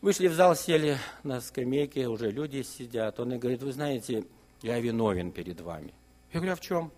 Вышли 0.01 0.27
в 0.27 0.33
зал, 0.33 0.55
сели 0.55 0.97
на 1.23 1.39
скамейке, 1.39 2.07
уже 2.07 2.31
люди 2.31 2.61
сидят. 2.61 3.19
Он 3.19 3.33
и 3.33 3.37
говорит, 3.37 3.61
вы 3.61 3.71
знаете, 3.71 4.25
я 4.61 4.79
виновен 4.79 5.31
перед 5.31 5.61
вами. 5.61 5.93
Я 6.33 6.39
говорю, 6.39 6.53
а 6.53 6.55
в 6.55 6.61
чем? 6.61 6.91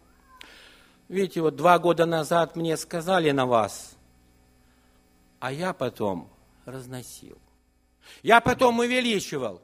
Видите, 1.08 1.42
вот 1.42 1.56
два 1.56 1.78
года 1.78 2.06
назад 2.06 2.56
мне 2.56 2.78
сказали 2.78 3.32
на 3.32 3.46
вас, 3.46 3.96
а 5.40 5.52
я 5.52 5.74
потом 5.74 6.30
разносил. 6.66 7.38
Я 8.24 8.40
потом 8.40 8.80
увеличивал. 8.80 9.62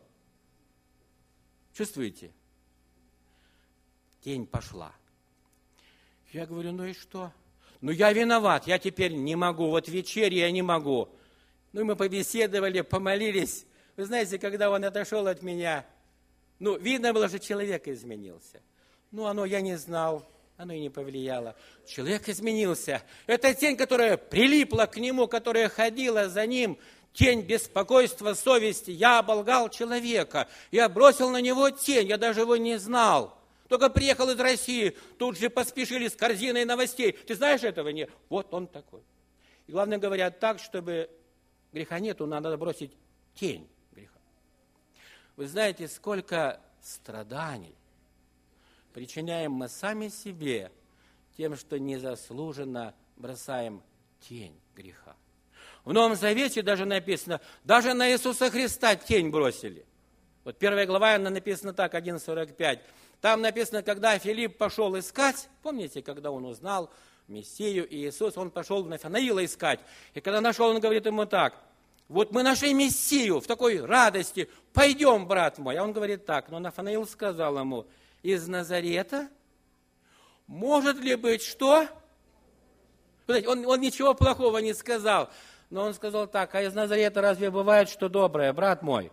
Чувствуете? 1.77 2.31
Тень 4.23 4.47
пошла. 4.47 4.91
Я 6.33 6.47
говорю, 6.47 6.71
ну 6.71 6.85
и 6.85 6.93
что? 6.93 7.31
Ну 7.81 7.91
я 7.91 8.11
виноват, 8.13 8.65
я 8.65 8.79
теперь 8.79 9.13
не 9.13 9.35
могу, 9.35 9.69
вот 9.69 9.87
вечерье 9.87 10.39
я 10.39 10.49
не 10.51 10.63
могу. 10.63 11.07
Ну 11.73 11.81
и 11.81 11.83
мы 11.83 11.95
побеседовали, 11.95 12.81
помолились. 12.81 13.67
Вы 13.95 14.05
знаете, 14.05 14.39
когда 14.39 14.71
он 14.71 14.85
отошел 14.85 15.27
от 15.27 15.43
меня, 15.43 15.85
ну, 16.57 16.77
видно 16.77 17.13
было, 17.13 17.29
что 17.29 17.37
человек 17.37 17.87
изменился. 17.87 18.59
Ну, 19.11 19.27
оно 19.27 19.45
я 19.45 19.61
не 19.61 19.77
знал, 19.77 20.27
оно 20.57 20.73
и 20.73 20.79
не 20.79 20.89
повлияло. 20.89 21.55
Человек 21.85 22.27
изменился. 22.27 23.03
Это 23.27 23.53
тень, 23.53 23.77
которая 23.77 24.17
прилипла 24.17 24.87
к 24.87 24.97
нему, 24.97 25.27
которая 25.27 25.69
ходила 25.69 26.27
за 26.27 26.47
ним, 26.47 26.79
тень 27.17 27.41
беспокойства, 27.41 28.35
совести. 28.35 28.91
Я 28.91 29.19
оболгал 29.19 29.69
человека, 29.69 30.47
я 30.69 30.87
бросил 30.87 31.31
на 31.31 31.41
него 31.41 31.71
тень, 31.71 32.07
я 32.07 32.17
даже 32.17 32.41
его 32.41 32.57
не 32.57 32.77
знал. 32.77 33.35
Только 33.67 33.89
приехал 33.89 34.29
из 34.29 34.39
России, 34.39 34.95
тут 35.17 35.37
же 35.37 35.49
поспешили 35.49 36.07
с 36.07 36.15
корзиной 36.15 36.63
новостей. 36.63 37.11
Ты 37.11 37.35
знаешь 37.35 37.63
этого? 37.63 37.89
Нет. 37.89 38.11
Вот 38.29 38.53
он 38.53 38.67
такой. 38.67 39.01
И 39.65 39.71
главное, 39.71 39.97
говорят 39.97 40.39
так, 40.39 40.59
чтобы 40.59 41.09
греха 41.73 41.99
нету, 41.99 42.27
надо 42.27 42.55
бросить 42.55 42.91
тень 43.33 43.67
греха. 43.91 44.19
Вы 45.35 45.47
знаете, 45.47 45.87
сколько 45.87 46.61
страданий 46.83 47.75
причиняем 48.93 49.53
мы 49.53 49.69
сами 49.69 50.09
себе 50.09 50.71
тем, 51.35 51.55
что 51.55 51.79
незаслуженно 51.79 52.93
бросаем 53.15 53.81
тень 54.21 54.57
греха. 54.75 55.15
В 55.87 55.93
Новом 55.93 56.17
Завете 56.17 56.63
даже 56.63 56.83
написано, 56.83 57.39
даже 57.63 57.93
на 57.93 58.11
Иисуса 58.11 58.51
Христа 58.51 58.97
тень 58.97 59.29
бросили. 59.29 59.85
Вот 60.43 60.57
первая 60.57 60.85
глава, 60.85 61.15
она 61.15 61.29
написана 61.29 61.71
так, 61.71 61.93
1.45. 61.93 62.79
Там 63.21 63.39
написано, 63.39 63.81
когда 63.83 64.19
Филипп 64.19 64.57
пошел 64.57 64.99
искать, 64.99 65.47
помните, 65.63 66.01
когда 66.01 66.29
он 66.31 66.43
узнал 66.43 66.91
Мессию 67.29 67.87
и 67.87 68.05
Иисус, 68.05 68.35
он 68.35 68.51
пошел 68.51 68.83
Нафанаила 68.83 69.45
искать. 69.45 69.79
И 70.13 70.19
когда 70.19 70.41
нашел, 70.41 70.67
он 70.67 70.81
говорит 70.81 71.05
ему 71.05 71.25
так, 71.25 71.55
вот 72.09 72.33
мы 72.33 72.43
нашли 72.43 72.73
Мессию 72.73 73.39
в 73.39 73.47
такой 73.47 73.79
радости, 73.79 74.49
пойдем, 74.73 75.25
брат 75.25 75.57
мой. 75.57 75.77
А 75.77 75.83
он 75.85 75.93
говорит 75.93 76.25
так, 76.25 76.49
но 76.49 76.59
Нафанаил 76.59 77.07
сказал 77.07 77.57
ему, 77.57 77.87
из 78.23 78.45
Назарета 78.45 79.29
может 80.47 80.97
ли 80.99 81.15
быть 81.15 81.43
что? 81.43 81.87
Он, 83.29 83.65
он 83.65 83.79
ничего 83.79 84.13
плохого 84.13 84.57
не 84.57 84.73
сказал, 84.73 85.29
но 85.69 85.83
он 85.83 85.93
сказал 85.93 86.27
так, 86.27 86.53
а 86.55 86.61
из 86.61 86.73
Назарета 86.73 87.21
разве 87.21 87.51
бывает 87.51 87.89
что 87.89 88.09
доброе, 88.09 88.53
брат 88.53 88.81
мой? 88.81 89.11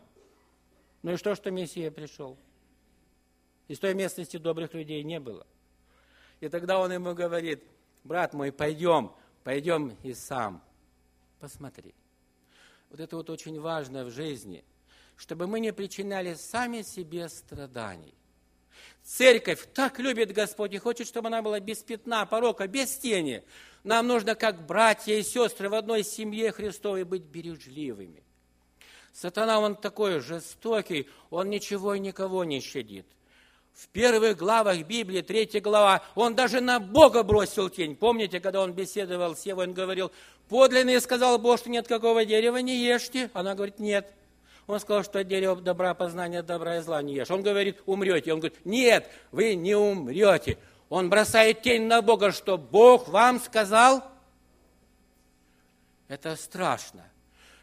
Ну 1.02 1.12
и 1.12 1.16
что, 1.16 1.34
что 1.34 1.50
Мессия 1.50 1.90
пришел? 1.90 2.36
Из 3.68 3.78
той 3.78 3.94
местности 3.94 4.36
добрых 4.36 4.74
людей 4.74 5.02
не 5.02 5.20
было. 5.20 5.46
И 6.40 6.48
тогда 6.48 6.78
он 6.78 6.92
ему 6.92 7.14
говорит, 7.14 7.64
брат 8.04 8.34
мой, 8.34 8.52
пойдем, 8.52 9.12
пойдем 9.42 9.96
и 10.02 10.12
сам 10.14 10.62
посмотри. 11.44 11.94
Вот 12.88 13.00
это 13.00 13.16
вот 13.16 13.28
очень 13.28 13.60
важно 13.60 14.04
в 14.04 14.10
жизни, 14.10 14.64
чтобы 15.16 15.46
мы 15.46 15.60
не 15.60 15.74
причиняли 15.74 16.32
сами 16.34 16.80
себе 16.80 17.28
страданий. 17.28 18.14
Церковь 19.04 19.68
так 19.74 19.98
любит 19.98 20.32
Господь 20.32 20.72
и 20.72 20.78
хочет, 20.78 21.06
чтобы 21.06 21.28
она 21.28 21.42
была 21.42 21.60
без 21.60 21.78
пятна, 21.78 22.24
порока, 22.24 22.66
без 22.66 22.96
тени. 22.96 23.42
Нам 23.84 24.06
нужно, 24.06 24.34
как 24.34 24.64
братья 24.66 25.14
и 25.14 25.22
сестры 25.22 25.68
в 25.68 25.74
одной 25.74 26.02
семье 26.02 26.52
Христовой, 26.52 27.04
быть 27.04 27.22
бережливыми. 27.22 28.22
Сатана, 29.12 29.60
он 29.60 29.76
такой 29.76 30.20
жестокий, 30.20 31.06
он 31.30 31.50
ничего 31.50 31.94
и 31.94 32.00
никого 32.00 32.44
не 32.44 32.60
щадит. 32.60 33.06
В 33.74 33.88
первых 33.88 34.38
главах 34.38 34.78
Библии, 34.86 35.20
третья 35.20 35.60
глава, 35.60 36.02
он 36.14 36.34
даже 36.34 36.60
на 36.60 36.80
Бога 36.80 37.22
бросил 37.22 37.68
тень. 37.68 37.96
Помните, 37.96 38.40
когда 38.40 38.62
он 38.62 38.72
беседовал 38.72 39.36
с 39.36 39.44
Евой, 39.44 39.66
он 39.66 39.74
говорил, 39.74 40.12
подлинный 40.48 41.00
сказал 41.00 41.38
Бог, 41.38 41.58
что 41.58 41.68
нет 41.68 41.86
какого 41.86 42.24
дерева 42.24 42.56
не 42.56 42.76
ешьте. 42.76 43.30
Она 43.34 43.54
говорит, 43.54 43.78
нет. 43.78 44.12
Он 44.66 44.80
сказал, 44.80 45.04
что 45.04 45.22
дерево 45.24 45.56
добра, 45.56 45.94
познания 45.94 46.42
добра 46.42 46.78
и 46.78 46.80
зла 46.80 47.02
не 47.02 47.14
ешь. 47.14 47.30
Он 47.30 47.42
говорит, 47.42 47.82
умрете. 47.84 48.32
Он 48.32 48.40
говорит, 48.40 48.58
нет, 48.64 49.08
вы 49.30 49.54
не 49.54 49.74
умрете. 49.74 50.58
Он 50.88 51.10
бросает 51.10 51.62
тень 51.62 51.82
на 51.82 52.00
Бога, 52.02 52.32
что 52.32 52.56
Бог 52.56 53.08
вам 53.08 53.40
сказал. 53.40 54.02
Это 56.08 56.36
страшно. 56.36 57.04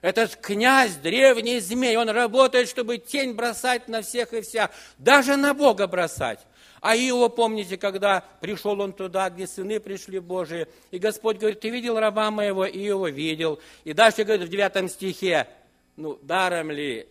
Этот 0.02 0.36
князь, 0.36 0.96
древний 0.96 1.60
змей, 1.60 1.96
он 1.96 2.10
работает, 2.10 2.68
чтобы 2.68 2.98
тень 2.98 3.34
бросать 3.34 3.88
на 3.88 4.02
всех 4.02 4.34
и 4.34 4.42
вся, 4.42 4.72
даже 4.98 5.38
на 5.38 5.54
Бога 5.54 5.86
бросать. 5.88 6.40
А 6.82 6.96
Иова, 6.96 7.30
помните, 7.30 7.78
когда 7.78 8.24
пришел 8.42 8.80
он 8.82 8.94
туда, 8.94 9.30
где 9.30 9.46
сыны 9.46 9.80
пришли 9.80 10.20
Божии, 10.20 10.68
и 10.90 10.98
Господь 10.98 11.38
говорит, 11.38 11.60
ты 11.60 11.70
видел 11.70 12.00
раба 12.00 12.32
моего? 12.32 12.66
Иова 12.66 13.12
видел. 13.12 13.60
И 13.84 13.94
дальше 13.94 14.24
говорит 14.24 14.48
в 14.48 14.52
девятом 14.52 14.90
стихе, 14.90 15.48
ну, 15.96 16.20
даром 16.22 16.72
ли 16.72 17.08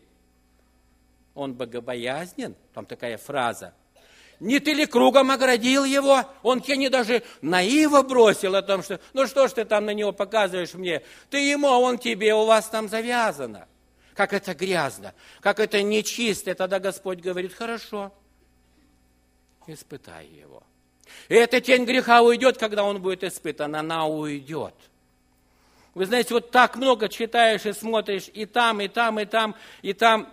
он 1.34 1.54
богобоязнен? 1.54 2.54
Там 2.74 2.86
такая 2.86 3.18
фраза. 3.18 3.74
Не 4.40 4.58
ты 4.58 4.72
ли 4.72 4.86
кругом 4.86 5.30
оградил 5.30 5.84
его? 5.84 6.24
Он 6.42 6.62
тебе 6.62 6.78
не 6.78 6.88
даже 6.88 7.22
наиво 7.42 8.02
бросил 8.02 8.54
о 8.56 8.62
том, 8.62 8.82
что, 8.82 8.98
ну 9.12 9.26
что 9.26 9.46
ж 9.48 9.52
ты 9.52 9.64
там 9.66 9.84
на 9.84 9.92
него 9.92 10.12
показываешь 10.12 10.72
мне? 10.72 11.02
Ты 11.28 11.38
ему, 11.50 11.68
а 11.68 11.78
он 11.78 11.98
тебе, 11.98 12.34
у 12.34 12.46
вас 12.46 12.68
там 12.68 12.88
завязано. 12.88 13.68
Как 14.14 14.32
это 14.32 14.54
грязно, 14.54 15.14
как 15.40 15.60
это 15.60 15.82
нечисто. 15.82 16.54
Тогда 16.54 16.80
Господь 16.80 17.20
говорит, 17.20 17.52
хорошо, 17.52 18.12
испытай 19.66 20.26
его. 20.26 20.62
И 21.28 21.34
эта 21.34 21.60
тень 21.60 21.84
греха 21.84 22.22
уйдет, 22.22 22.56
когда 22.56 22.84
он 22.84 23.00
будет 23.00 23.24
испытан, 23.24 23.76
она 23.76 24.06
уйдет. 24.06 24.74
Вы 25.94 26.06
знаете, 26.06 26.34
вот 26.34 26.50
так 26.50 26.76
много 26.76 27.08
читаешь 27.08 27.66
и 27.66 27.72
смотришь 27.72 28.30
и 28.32 28.46
там, 28.46 28.80
и 28.80 28.88
там, 28.88 29.18
и 29.18 29.24
там, 29.24 29.56
и 29.82 29.92
там. 29.92 30.32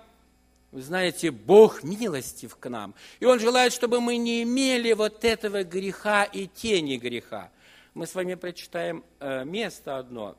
Вы 0.72 0.82
знаете, 0.82 1.32
Бог 1.32 1.84
милостив 1.84 2.56
к 2.56 2.70
нам. 2.70 2.94
И 3.20 3.26
Он 3.26 3.40
желает, 3.40 3.74
чтобы 3.74 4.02
мы 4.02 4.18
не 4.18 4.44
имели 4.44 4.94
вот 4.94 5.26
этого 5.26 5.64
греха 5.64 6.26
и 6.26 6.48
тени 6.48 6.98
греха. 6.98 7.50
Мы 7.94 8.06
с 8.06 8.14
вами 8.14 8.36
прочитаем 8.36 9.04
э, 9.20 9.44
место 9.46 9.98
одно. 9.98 10.36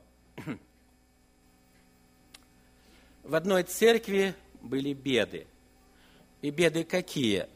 В 3.23 3.35
одной 3.35 3.63
церкви 3.63 4.33
были 4.61 4.93
беды. 4.93 5.45
И 6.41 6.51
беды 6.51 6.83
какие? 6.83 7.47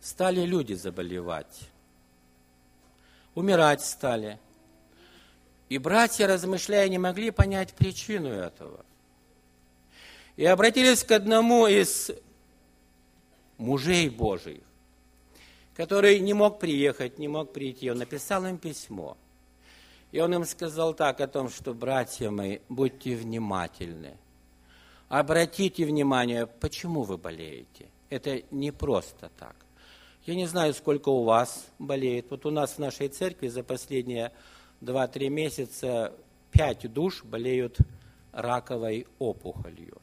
Стали 0.00 0.40
люди 0.40 0.74
заболевать. 0.74 1.68
Умирать 3.34 3.84
стали. 3.84 4.38
И 5.68 5.78
братья, 5.78 6.26
размышляя, 6.26 6.88
не 6.88 6.98
могли 6.98 7.30
понять 7.30 7.74
причину 7.74 8.28
этого. 8.28 8.84
И 10.36 10.44
обратились 10.44 11.04
к 11.04 11.12
одному 11.12 11.66
из 11.66 12.10
мужей 13.56 14.08
Божьих, 14.08 14.62
который 15.74 16.18
не 16.20 16.34
мог 16.34 16.58
приехать, 16.58 17.18
не 17.18 17.28
мог 17.28 17.52
прийти. 17.52 17.90
Он 17.90 17.98
написал 17.98 18.44
им 18.46 18.58
письмо. 18.58 19.16
И 20.12 20.20
он 20.20 20.34
им 20.34 20.44
сказал 20.44 20.94
так 20.94 21.20
о 21.20 21.26
том, 21.26 21.48
что, 21.48 21.74
братья 21.74 22.30
мои, 22.30 22.58
будьте 22.68 23.16
внимательны. 23.16 24.16
Обратите 25.08 25.84
внимание, 25.84 26.46
почему 26.46 27.02
вы 27.02 27.18
болеете. 27.18 27.88
Это 28.10 28.42
не 28.50 28.70
просто 28.70 29.30
так. 29.38 29.56
Я 30.24 30.34
не 30.34 30.46
знаю, 30.46 30.72
сколько 30.74 31.08
у 31.08 31.24
вас 31.24 31.66
болеет. 31.78 32.30
Вот 32.30 32.46
у 32.46 32.50
нас 32.50 32.74
в 32.74 32.78
нашей 32.78 33.08
церкви 33.08 33.48
за 33.48 33.62
последние 33.62 34.32
2-3 34.80 35.28
месяца 35.28 36.12
5 36.52 36.92
душ 36.92 37.24
болеют 37.24 37.78
раковой 38.32 39.06
опухолью. 39.18 39.98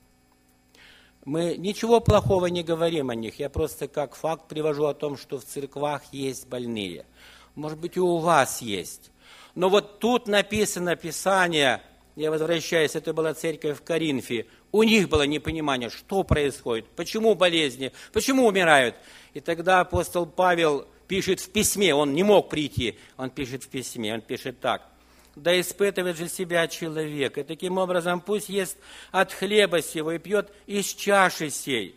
Мы 1.23 1.55
ничего 1.57 1.99
плохого 1.99 2.47
не 2.47 2.63
говорим 2.63 3.11
о 3.11 3.15
них, 3.15 3.37
я 3.39 3.49
просто 3.49 3.87
как 3.87 4.15
факт 4.15 4.47
привожу 4.47 4.85
о 4.85 4.95
том, 4.95 5.17
что 5.17 5.37
в 5.37 5.45
церквах 5.45 6.01
есть 6.11 6.47
больные. 6.47 7.05
Может 7.53 7.77
быть, 7.77 7.95
и 7.95 7.99
у 7.99 8.17
вас 8.17 8.61
есть. 8.61 9.11
Но 9.53 9.69
вот 9.69 9.99
тут 9.99 10.27
написано 10.27 10.95
Писание, 10.95 11.81
я 12.15 12.31
возвращаюсь, 12.31 12.95
это 12.95 13.13
была 13.13 13.33
церковь 13.33 13.77
в 13.77 13.83
Коринфе, 13.83 14.47
у 14.71 14.83
них 14.83 15.09
было 15.09 15.23
непонимание, 15.23 15.89
что 15.89 16.23
происходит, 16.23 16.87
почему 16.95 17.35
болезни, 17.35 17.91
почему 18.13 18.47
умирают. 18.47 18.95
И 19.33 19.41
тогда 19.41 19.81
апостол 19.81 20.25
Павел 20.25 20.87
пишет 21.11 21.41
в 21.41 21.49
письме, 21.49 21.93
он 21.93 22.13
не 22.13 22.23
мог 22.23 22.47
прийти, 22.47 22.97
он 23.17 23.31
пишет 23.31 23.65
в 23.65 23.67
письме, 23.67 24.13
он 24.13 24.21
пишет 24.21 24.61
так 24.61 24.87
да 25.35 25.59
испытывает 25.59 26.17
же 26.17 26.29
себя 26.29 26.67
человек. 26.67 27.37
И 27.37 27.43
таким 27.43 27.77
образом 27.77 28.21
пусть 28.21 28.47
ест 28.47 28.77
от 29.11 29.33
хлеба 29.33 29.81
сего 29.81 30.13
и 30.13 30.19
пьет 30.19 30.51
из 30.67 30.85
чаши 30.85 31.49
сей. 31.49 31.95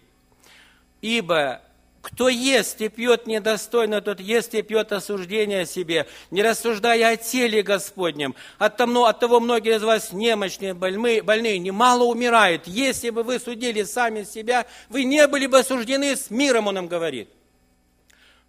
Ибо 1.01 1.61
кто 2.01 2.29
ест 2.29 2.81
и 2.81 2.89
пьет 2.89 3.29
недостойно, 3.29 4.01
тот 4.01 4.19
ест 4.19 4.53
и 4.55 4.63
пьет 4.63 4.93
осуждение 4.93 5.63
о 5.63 5.67
себе, 5.67 6.07
не 6.33 6.43
рассуждая 6.43 7.13
о 7.13 7.17
теле 7.17 7.63
Господнем. 7.63 8.35
От 8.59 8.77
того, 8.77 9.07
от 9.07 9.21
того 9.21 9.39
многие 9.39 9.77
из 9.77 9.83
вас 9.83 10.13
немощные, 10.13 10.75
больные, 10.75 11.23
больные, 11.23 11.59
немало 11.59 12.03
умирают. 12.05 12.67
Если 12.67 13.11
бы 13.11 13.23
вы 13.23 13.39
судили 13.39 13.85
сами 13.85 14.25
себя, 14.25 14.67
вы 14.89 15.05
не 15.05 15.27
были 15.29 15.47
бы 15.47 15.61
осуждены 15.61 16.17
с 16.17 16.31
миром, 16.31 16.67
он 16.67 16.75
нам 16.75 16.89
говорит. 16.89 17.29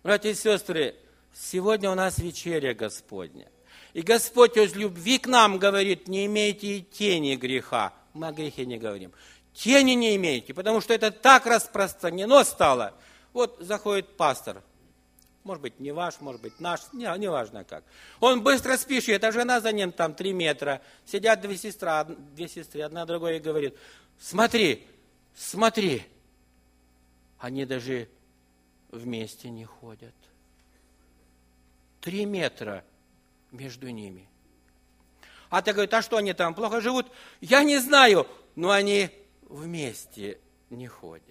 Братья 0.06 0.30
и 0.30 0.36
сестры, 0.36 0.94
сегодня 1.34 1.90
у 1.90 1.96
нас 1.96 2.20
вечеря 2.20 2.76
Господня. 2.76 3.48
И 3.94 4.04
Господь 4.04 4.56
из 4.56 4.76
любви 4.76 5.18
к 5.18 5.26
нам 5.26 5.58
говорит, 5.58 6.08
не 6.08 6.28
имейте 6.28 6.78
и 6.78 6.82
тени 6.84 7.36
греха. 7.36 7.92
Мы 8.14 8.28
о 8.28 8.32
грехе 8.32 8.68
не 8.68 8.78
говорим. 8.78 9.14
Тени 9.56 9.94
не 9.94 10.16
имейте, 10.16 10.54
потому 10.54 10.80
что 10.80 10.94
это 10.94 11.10
так 11.10 11.48
распространено 11.48 12.44
стало. 12.44 12.94
Вот 13.34 13.58
заходит 13.60 14.16
пастор, 14.16 14.62
может 15.44 15.64
быть, 15.64 15.80
не 15.80 15.92
ваш, 15.92 16.22
может 16.22 16.40
быть, 16.40 16.60
наш, 16.60 16.82
не, 16.94 17.12
не 17.18 17.28
важно 17.28 17.64
как. 17.64 17.84
Он 18.20 18.44
быстро 18.44 18.78
спешит, 18.78 19.24
а 19.24 19.32
жена 19.32 19.60
за 19.60 19.72
ним 19.72 19.92
там 19.92 20.14
три 20.14 20.34
метра. 20.34 20.84
Сидят 21.08 21.42
две 21.42 21.58
сестры, 21.58 22.16
две 22.36 22.48
сестры, 22.48 22.84
одна 22.84 23.08
другой 23.08 23.38
и 23.38 23.40
говорит, 23.40 23.76
смотри, 24.20 24.86
смотри. 25.36 26.04
Они 27.40 27.66
даже 27.66 28.08
вместе 28.96 29.50
не 29.50 29.66
ходят. 29.66 30.14
Три 32.02 32.26
метра 32.26 32.84
между 33.52 33.90
ними. 33.90 34.28
А 35.50 35.62
ты 35.62 35.74
говорит, 35.74 35.94
а 35.94 36.02
что 36.02 36.18
они 36.18 36.34
там, 36.34 36.54
плохо 36.54 36.82
живут? 36.82 37.12
Я 37.42 37.64
не 37.64 37.78
знаю, 37.78 38.28
но 38.56 38.72
они 38.72 39.10
вместе 39.44 40.40
не 40.70 40.88
ходят. 40.88 41.24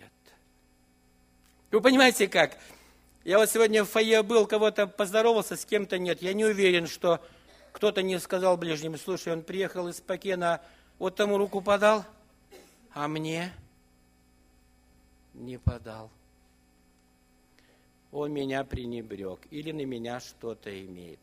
Вы 1.70 1.81
понимаете 1.81 2.29
как? 2.29 2.57
Я 3.24 3.38
вот 3.38 3.50
сегодня 3.50 3.85
в 3.85 3.90
фойе 3.90 4.22
был, 4.22 4.46
кого-то 4.46 4.87
поздоровался, 4.87 5.57
с 5.57 5.64
кем-то 5.64 5.98
нет. 5.98 6.22
Я 6.22 6.35
не 6.35 6.44
уверен, 6.44 6.87
что 6.87 7.24
кто-то 7.72 8.03
не 8.03 8.20
сказал 8.20 8.57
ближнему, 8.57 8.98
слушай, 8.98 9.33
он 9.33 9.42
приехал 9.42 9.88
из 9.88 10.00
Пакена, 10.00 10.61
вот 10.98 11.16
тому 11.16 11.38
руку 11.38 11.61
подал, 11.61 12.05
а 12.92 13.09
мне 13.09 13.53
не 15.33 15.59
подал. 15.59 16.11
Он 18.14 18.33
меня 18.33 18.64
пренебрег 18.64 19.40
или 19.50 19.72
на 19.72 19.85
меня 19.85 20.20
что-то 20.20 20.70
имеет. 20.85 21.18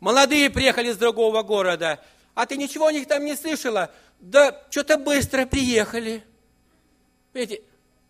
Молодые 0.00 0.50
приехали 0.50 0.90
из 0.90 0.98
другого 0.98 1.42
города, 1.42 2.04
а 2.34 2.44
ты 2.44 2.58
ничего 2.58 2.88
о 2.88 2.92
них 2.92 3.08
там 3.08 3.24
не 3.24 3.34
слышала? 3.36 3.90
Да 4.20 4.62
что-то 4.68 4.98
быстро 4.98 5.46
приехали. 5.46 6.22
Видите, 7.32 7.62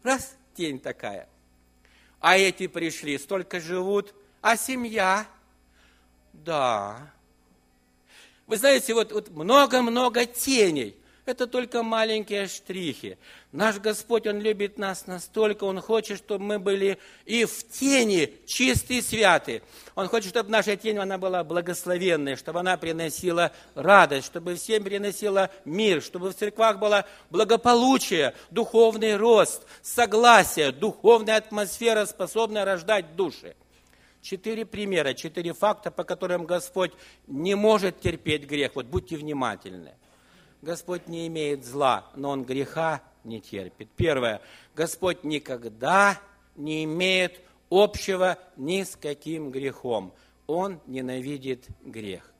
раз, 0.02 0.36
тень 0.56 0.80
такая– 0.80 1.28
а 2.20 2.36
эти 2.36 2.66
пришли, 2.66 3.18
столько 3.18 3.60
живут, 3.60 4.12
а 4.40 4.56
семья? 4.56 5.28
Да. 6.32 7.12
Вы 8.46 8.56
знаете, 8.56 8.94
вот, 8.94 9.12
вот 9.12 9.30
много-много 9.30 10.26
теней. 10.26 10.96
Это 11.26 11.48
только 11.48 11.82
маленькие 11.82 12.46
штрихи. 12.46 13.18
Наш 13.50 13.78
Господь, 13.78 14.28
Он 14.28 14.40
любит 14.40 14.78
нас 14.78 15.08
настолько, 15.08 15.64
Он 15.64 15.80
хочет, 15.80 16.18
чтобы 16.18 16.44
мы 16.44 16.58
были 16.60 16.98
и 17.24 17.44
в 17.44 17.68
тени 17.68 18.32
чистые 18.46 19.02
святы. 19.02 19.62
Он 19.96 20.06
хочет, 20.06 20.30
чтобы 20.30 20.50
наша 20.50 20.76
тень, 20.76 20.98
она 20.98 21.18
была 21.18 21.42
благословенной, 21.42 22.36
чтобы 22.36 22.60
она 22.60 22.76
приносила 22.76 23.50
радость, 23.74 24.28
чтобы 24.28 24.54
всем 24.54 24.84
приносила 24.84 25.50
мир, 25.64 26.00
чтобы 26.00 26.30
в 26.30 26.36
церквах 26.36 26.78
было 26.78 27.04
благополучие, 27.30 28.32
духовный 28.52 29.16
рост, 29.16 29.66
согласие, 29.82 30.70
духовная 30.70 31.38
атмосфера, 31.38 32.06
способная 32.06 32.64
рождать 32.64 33.16
души. 33.16 33.56
Четыре 34.22 34.64
примера, 34.64 35.12
четыре 35.12 35.54
факта, 35.54 35.90
по 35.90 36.04
которым 36.04 36.46
Господь 36.46 36.92
не 37.26 37.56
может 37.56 38.00
терпеть 38.00 38.44
грех. 38.44 38.76
Вот 38.76 38.86
будьте 38.86 39.16
внимательны. 39.16 39.94
Господь 40.62 41.08
не 41.08 41.26
имеет 41.26 41.64
зла, 41.64 42.10
но 42.14 42.30
Он 42.30 42.44
греха 42.44 43.02
не 43.24 43.40
терпит. 43.40 43.88
Первое. 43.96 44.40
Господь 44.74 45.24
никогда 45.24 46.20
не 46.54 46.84
имеет 46.84 47.40
общего 47.70 48.38
ни 48.56 48.82
с 48.82 48.96
каким 48.96 49.50
грехом. 49.50 50.12
Он 50.46 50.80
ненавидит 50.86 51.66
грех. 51.82 52.32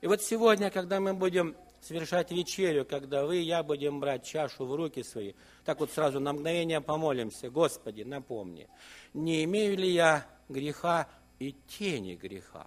И 0.00 0.06
вот 0.06 0.22
сегодня, 0.22 0.70
когда 0.70 0.98
мы 0.98 1.12
будем 1.12 1.54
совершать 1.82 2.30
вечерю, 2.30 2.84
когда 2.84 3.24
вы 3.24 3.38
и 3.38 3.42
я 3.42 3.62
будем 3.62 4.00
брать 4.00 4.24
чашу 4.24 4.64
в 4.64 4.74
руки 4.74 5.02
свои, 5.02 5.34
так 5.64 5.80
вот 5.80 5.90
сразу 5.92 6.20
на 6.20 6.32
мгновение 6.32 6.80
помолимся, 6.80 7.50
Господи, 7.50 8.02
напомни, 8.02 8.68
не 9.14 9.44
имею 9.44 9.76
ли 9.76 9.90
я 9.90 10.26
греха 10.48 11.08
и 11.38 11.54
тени 11.68 12.14
греха? 12.14 12.66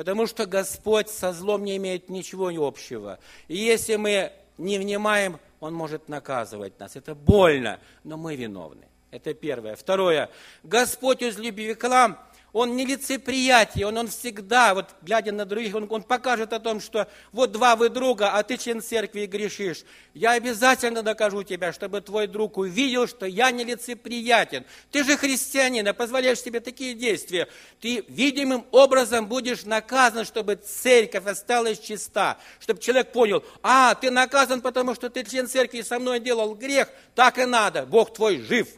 Потому 0.00 0.26
что 0.26 0.46
Господь 0.46 1.10
со 1.10 1.30
злом 1.34 1.62
не 1.62 1.76
имеет 1.76 2.08
ничего 2.08 2.48
общего. 2.66 3.18
И 3.48 3.58
если 3.58 3.96
мы 3.96 4.32
не 4.56 4.78
внимаем, 4.78 5.38
Он 5.60 5.74
может 5.74 6.08
наказывать 6.08 6.80
нас. 6.80 6.96
Это 6.96 7.14
больно, 7.14 7.78
но 8.02 8.16
мы 8.16 8.34
виновны. 8.34 8.88
Это 9.10 9.34
первое. 9.34 9.76
Второе. 9.76 10.30
Господь 10.62 11.20
из 11.20 11.38
любви 11.38 11.74
к 11.74 11.86
нам 11.86 12.18
он 12.52 12.74
не 12.76 12.84
лицеприятие, 12.84 13.86
он, 13.86 13.96
он 13.96 14.08
всегда, 14.08 14.74
вот 14.74 14.90
глядя 15.02 15.32
на 15.32 15.44
других, 15.44 15.74
он, 15.74 15.86
он 15.88 16.02
покажет 16.02 16.52
о 16.52 16.58
том, 16.58 16.80
что 16.80 17.08
вот 17.32 17.52
два 17.52 17.76
вы 17.76 17.88
друга, 17.88 18.32
а 18.32 18.42
ты 18.42 18.56
член 18.56 18.82
церкви 18.82 19.20
и 19.20 19.26
грешишь. 19.26 19.84
Я 20.14 20.32
обязательно 20.32 21.02
докажу 21.02 21.42
тебя, 21.44 21.72
чтобы 21.72 22.00
твой 22.00 22.26
друг 22.26 22.58
увидел, 22.58 23.06
что 23.06 23.26
я 23.26 23.50
не 23.50 23.64
лицеприятен. 23.64 24.64
Ты 24.90 25.04
же 25.04 25.16
христианин, 25.16 25.86
а 25.86 25.94
позволяешь 25.94 26.40
себе 26.40 26.60
такие 26.60 26.94
действия. 26.94 27.48
Ты 27.80 28.04
видимым 28.08 28.66
образом 28.72 29.26
будешь 29.26 29.64
наказан, 29.64 30.24
чтобы 30.24 30.56
церковь 30.56 31.26
осталась 31.26 31.78
чиста, 31.78 32.38
чтобы 32.58 32.80
человек 32.80 33.12
понял, 33.12 33.44
а, 33.62 33.94
ты 33.94 34.10
наказан, 34.10 34.60
потому 34.60 34.94
что 34.94 35.08
ты 35.08 35.24
член 35.24 35.46
церкви 35.46 35.78
и 35.78 35.82
со 35.82 35.98
мной 35.98 36.18
делал 36.18 36.54
грех, 36.54 36.88
так 37.14 37.38
и 37.38 37.44
надо, 37.44 37.86
Бог 37.86 38.12
твой 38.12 38.38
жив. 38.38 38.68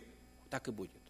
Так 0.50 0.68
и 0.68 0.70
будет. 0.70 1.01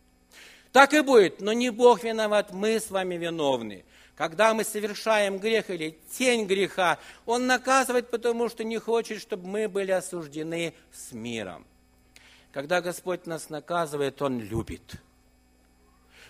Так 0.72 0.94
и 0.94 1.02
будет, 1.02 1.40
но 1.40 1.52
не 1.52 1.70
Бог 1.70 2.02
виноват, 2.02 2.52
мы 2.52 2.80
с 2.80 2.90
вами 2.90 3.16
виновны. 3.16 3.84
Когда 4.16 4.54
мы 4.54 4.64
совершаем 4.64 5.38
грех 5.38 5.68
или 5.70 5.98
тень 6.16 6.46
греха, 6.46 6.98
Он 7.26 7.46
наказывает, 7.46 8.10
потому 8.10 8.48
что 8.48 8.64
не 8.64 8.78
хочет, 8.78 9.20
чтобы 9.20 9.46
мы 9.46 9.68
были 9.68 9.90
осуждены 9.90 10.74
с 10.92 11.12
миром. 11.12 11.66
Когда 12.52 12.80
Господь 12.80 13.26
нас 13.26 13.50
наказывает, 13.50 14.20
Он 14.22 14.40
любит. 14.40 14.82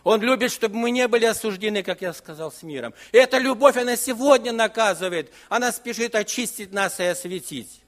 Он 0.05 0.21
любит, 0.21 0.51
чтобы 0.51 0.77
мы 0.77 0.91
не 0.91 1.07
были 1.07 1.27
осуждены, 1.27 1.85
как 1.85 2.03
я 2.03 2.13
сказал, 2.13 2.51
с 2.51 2.65
миром. 2.65 2.93
И 3.13 3.19
эта 3.19 3.39
любовь, 3.39 3.77
она 3.77 3.95
сегодня 3.95 4.53
наказывает. 4.53 5.33
Она 5.49 5.71
спешит 5.71 6.17
очистить 6.17 6.73
нас 6.73 6.99
и 6.99 7.05
осветить. 7.05 7.83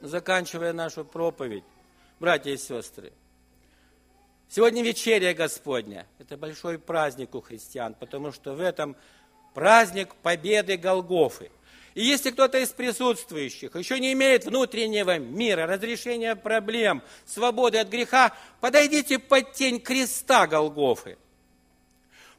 Заканчивая 0.00 0.72
нашу 0.72 1.04
проповедь, 1.04 1.64
братья 2.20 2.52
и 2.52 2.56
сестры, 2.56 3.12
Сегодня 4.50 4.82
вечеря 4.82 5.34
Господня. 5.34 6.06
Это 6.18 6.38
большой 6.38 6.78
праздник 6.78 7.34
у 7.34 7.42
христиан, 7.42 7.94
потому 7.94 8.32
что 8.32 8.54
в 8.54 8.60
этом 8.60 8.96
праздник 9.52 10.14
победы 10.22 10.78
Голгофы. 10.78 11.50
И 11.94 12.02
если 12.02 12.30
кто-то 12.30 12.58
из 12.58 12.70
присутствующих 12.70 13.76
еще 13.76 14.00
не 14.00 14.14
имеет 14.14 14.46
внутреннего 14.46 15.18
мира, 15.18 15.66
разрешения 15.66 16.34
проблем, 16.34 17.02
свободы 17.26 17.78
от 17.78 17.88
греха, 17.88 18.32
подойдите 18.60 19.18
под 19.18 19.52
тень 19.52 19.80
креста 19.80 20.46
Голгофы. 20.46 21.18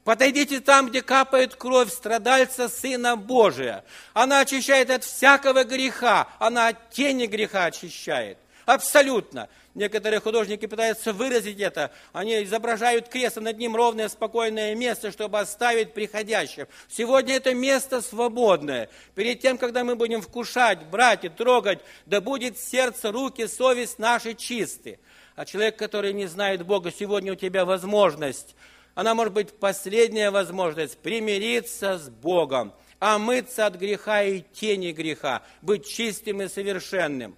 Подойдите 0.04 0.62
там, 0.62 0.89
где 0.89 1.04
капает 1.04 1.54
кровь 1.54 1.91
страдальца 1.91 2.69
Сына 2.69 3.17
Божия. 3.17 3.86
Она 4.13 4.39
очищает 4.39 4.89
от 4.89 5.04
всякого 5.04 5.63
греха, 5.63 6.28
она 6.39 6.69
от 6.69 6.89
тени 6.89 7.28
греха 7.28 7.65
очищает. 7.65 8.39
Абсолютно. 8.65 9.48
Некоторые 9.79 10.19
художники 10.19 10.65
пытаются 10.65 11.13
выразить 11.13 11.61
это. 11.61 11.93
Они 12.11 12.43
изображают 12.43 13.07
крест, 13.07 13.37
над 13.37 13.57
ним 13.57 13.77
ровное, 13.77 14.09
спокойное 14.09 14.75
место, 14.75 15.09
чтобы 15.09 15.39
оставить 15.39 15.93
приходящим. 15.93 16.67
Сегодня 16.89 17.35
это 17.35 17.53
место 17.53 18.01
свободное. 18.01 18.89
Перед 19.15 19.39
тем, 19.39 19.57
когда 19.57 19.85
мы 19.85 19.95
будем 19.95 20.21
вкушать, 20.21 20.83
брать 20.87 21.23
и 21.23 21.29
трогать, 21.29 21.79
да 22.05 22.19
будет 22.19 22.59
сердце, 22.59 23.09
руки, 23.09 23.47
совесть 23.47 23.99
наши 23.99 24.33
чисты. 24.33 24.99
А 25.37 25.45
человек, 25.45 25.77
который 25.77 26.11
не 26.11 26.25
знает 26.25 26.65
Бога, 26.65 26.91
сегодня 26.91 27.31
у 27.31 27.35
тебя 27.37 27.63
возможность, 27.63 28.57
она 28.95 29.15
может 29.15 29.31
быть 29.31 29.59
последняя 29.59 30.29
возможность, 30.29 30.97
примириться 30.97 31.97
с 31.97 32.09
Богом, 32.09 32.73
омыться 32.99 33.65
от 33.65 33.75
греха 33.75 34.23
и 34.23 34.41
тени 34.41 34.91
греха, 34.91 35.41
быть 35.61 35.87
чистым 35.87 36.41
и 36.41 36.49
совершенным. 36.49 37.37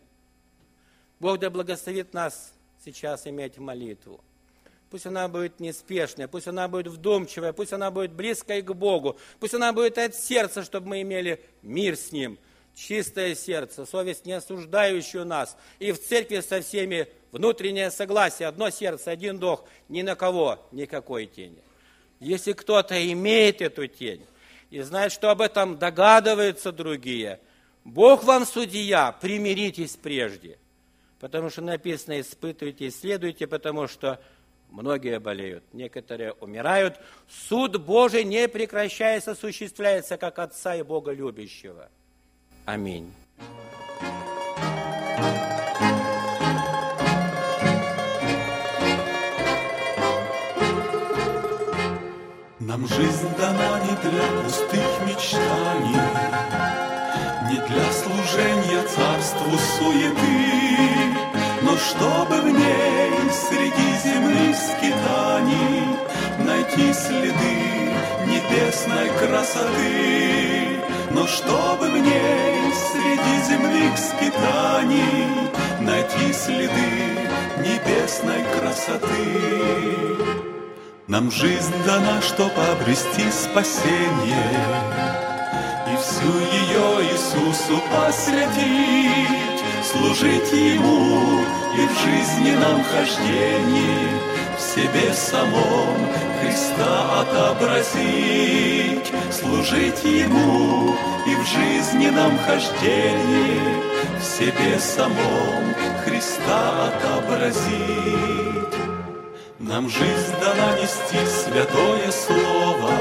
Бог 1.21 1.37
да 1.37 1.51
благословит 1.51 2.15
нас 2.15 2.51
сейчас 2.83 3.27
иметь 3.27 3.59
молитву. 3.59 4.19
Пусть 4.89 5.05
она 5.05 5.27
будет 5.27 5.59
неспешная, 5.59 6.27
пусть 6.27 6.47
она 6.47 6.67
будет 6.67 6.87
вдумчивая, 6.87 7.53
пусть 7.53 7.73
она 7.73 7.91
будет 7.91 8.11
близкой 8.11 8.63
к 8.63 8.73
Богу, 8.73 9.19
пусть 9.39 9.53
она 9.53 9.71
будет 9.71 9.99
от 9.99 10.15
сердца, 10.15 10.63
чтобы 10.63 10.87
мы 10.87 11.03
имели 11.03 11.39
мир 11.61 11.95
с 11.95 12.11
Ним, 12.11 12.39
чистое 12.73 13.35
сердце, 13.35 13.85
совесть 13.85 14.25
не 14.25 14.33
осуждающую 14.33 15.23
нас. 15.23 15.55
И 15.77 15.91
в 15.91 16.03
церкви 16.03 16.39
со 16.39 16.59
всеми 16.59 17.07
внутреннее 17.31 17.91
согласие, 17.91 18.47
одно 18.47 18.71
сердце, 18.71 19.11
один 19.11 19.37
дух, 19.37 19.63
ни 19.89 20.01
на 20.01 20.15
кого 20.15 20.57
никакой 20.71 21.27
тени. 21.27 21.61
Если 22.19 22.53
кто-то 22.53 22.95
имеет 23.11 23.61
эту 23.61 23.85
тень 23.85 24.25
и 24.71 24.81
знает, 24.81 25.11
что 25.11 25.29
об 25.29 25.41
этом 25.41 25.77
догадываются 25.77 26.71
другие, 26.71 27.39
Бог 27.83 28.23
вам 28.23 28.43
судья, 28.47 29.11
примиритесь 29.11 29.95
прежде. 29.95 30.57
Потому 31.21 31.51
что 31.51 31.61
написано, 31.61 32.19
испытывайте, 32.19 32.87
исследуйте, 32.87 33.45
потому 33.45 33.87
что 33.87 34.19
многие 34.71 35.19
болеют, 35.19 35.63
некоторые 35.71 36.33
умирают. 36.33 36.99
Суд 37.29 37.79
Божий, 37.79 38.23
не 38.23 38.47
прекращаясь, 38.47 39.27
осуществляется, 39.27 40.17
как 40.17 40.39
Отца 40.39 40.75
и 40.75 40.81
Бога 40.81 41.13
любящего. 41.13 41.89
Аминь. 42.65 43.13
Нам 52.59 52.87
жизнь 52.87 53.29
дана 53.37 53.79
не 53.81 54.09
для 54.09 54.43
пустых 54.43 55.05
мечтаний, 55.05 56.01
Не 57.47 57.59
для 57.67 57.91
служения 57.91 58.81
царству 58.87 59.57
суеты, 59.77 60.40
скитаний 64.81 65.85
найти 66.39 66.91
следы 66.93 67.93
небесной 68.25 69.09
красоты, 69.19 70.81
но 71.11 71.27
чтобы 71.27 71.87
в 71.87 71.97
ней 71.97 72.73
среди 72.91 73.43
земных 73.47 73.97
скитаний 73.97 75.51
найти 75.81 76.33
следы 76.33 77.29
небесной 77.59 78.43
красоты. 78.59 80.17
Нам 81.07 81.29
жизнь 81.29 81.73
дана, 81.85 82.19
чтоб 82.21 82.51
обрести 82.71 83.29
спасение, 83.29 84.51
И 85.91 85.95
всю 85.97 86.33
ее 86.57 87.11
Иисусу 87.11 87.83
посвятить, 87.91 89.61
Служить 89.83 90.51
Ему 90.53 91.41
и 91.75 91.87
в 91.87 91.99
жизненном 92.03 92.83
хождении 92.83 94.31
Себе 94.61 95.11
самом 95.13 96.07
Христа 96.39 97.21
отобразить, 97.21 99.11
Служить 99.31 100.03
Ему 100.03 100.95
и 101.25 101.35
в 101.35 101.43
жизненном 101.47 102.37
хождении 102.37 103.59
В 104.19 104.23
себе 104.23 104.77
самом 104.79 105.73
Христа 106.05 106.89
отобразить. 106.89 108.21
Нам 109.57 109.89
жизнь 109.89 110.35
дана 110.39 110.77
нести 110.79 111.17
святое 111.25 112.11
слово 112.11 112.93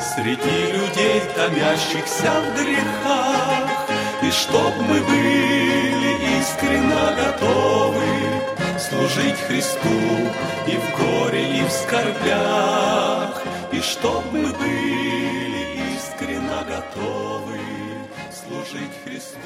Среди 0.00 0.72
людей, 0.72 1.22
томящихся 1.36 2.32
в 2.40 2.54
грехах 2.56 3.88
И 4.22 4.30
чтоб 4.30 4.74
мы 4.88 5.00
были 5.00 6.40
искренно 6.40 7.14
готовы 7.14 8.39
Служить 8.90 9.38
Христу 9.46 9.88
и 10.66 10.76
в 10.76 10.98
горе, 10.98 11.60
и 11.60 11.62
в 11.62 11.70
скорбях 11.70 13.40
И 13.70 13.80
чтоб 13.80 14.24
мы 14.32 14.52
были 14.52 15.94
искренно 15.94 16.64
готовы 16.66 17.60
Служить 18.32 18.90
Христу 19.04 19.38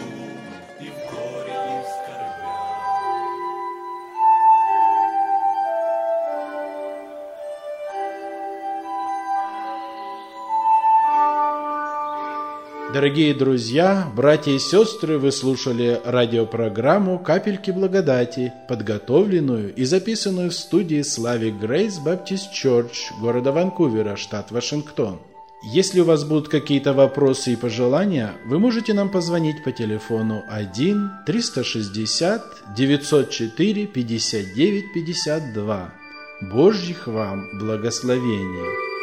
и 0.80 0.84
в 0.84 0.96
горе, 1.12 1.52
и 1.52 1.82
в 1.82 1.88
скорбях 1.88 2.03
Дорогие 12.94 13.34
друзья, 13.34 14.08
братья 14.14 14.52
и 14.52 14.60
сестры, 14.60 15.18
вы 15.18 15.32
слушали 15.32 16.00
радиопрограмму 16.04 17.18
«Капельки 17.18 17.72
благодати», 17.72 18.52
подготовленную 18.68 19.74
и 19.74 19.82
записанную 19.82 20.50
в 20.50 20.54
студии 20.54 21.02
Слави 21.02 21.50
Грейс 21.50 21.98
Баптист 21.98 22.52
Чорч 22.52 23.10
города 23.20 23.50
Ванкувера, 23.50 24.14
штат 24.14 24.52
Вашингтон. 24.52 25.18
Если 25.72 26.02
у 26.02 26.04
вас 26.04 26.22
будут 26.22 26.46
какие-то 26.46 26.92
вопросы 26.92 27.54
и 27.54 27.56
пожелания, 27.56 28.34
вы 28.46 28.60
можете 28.60 28.94
нам 28.94 29.10
позвонить 29.10 29.64
по 29.64 29.72
телефону 29.72 30.44
1 30.48 31.10
360 31.26 32.44
904 32.76 33.86
59 33.86 34.84
52. 34.94 35.94
Божьих 36.42 37.08
вам 37.08 37.58
благословений! 37.58 38.93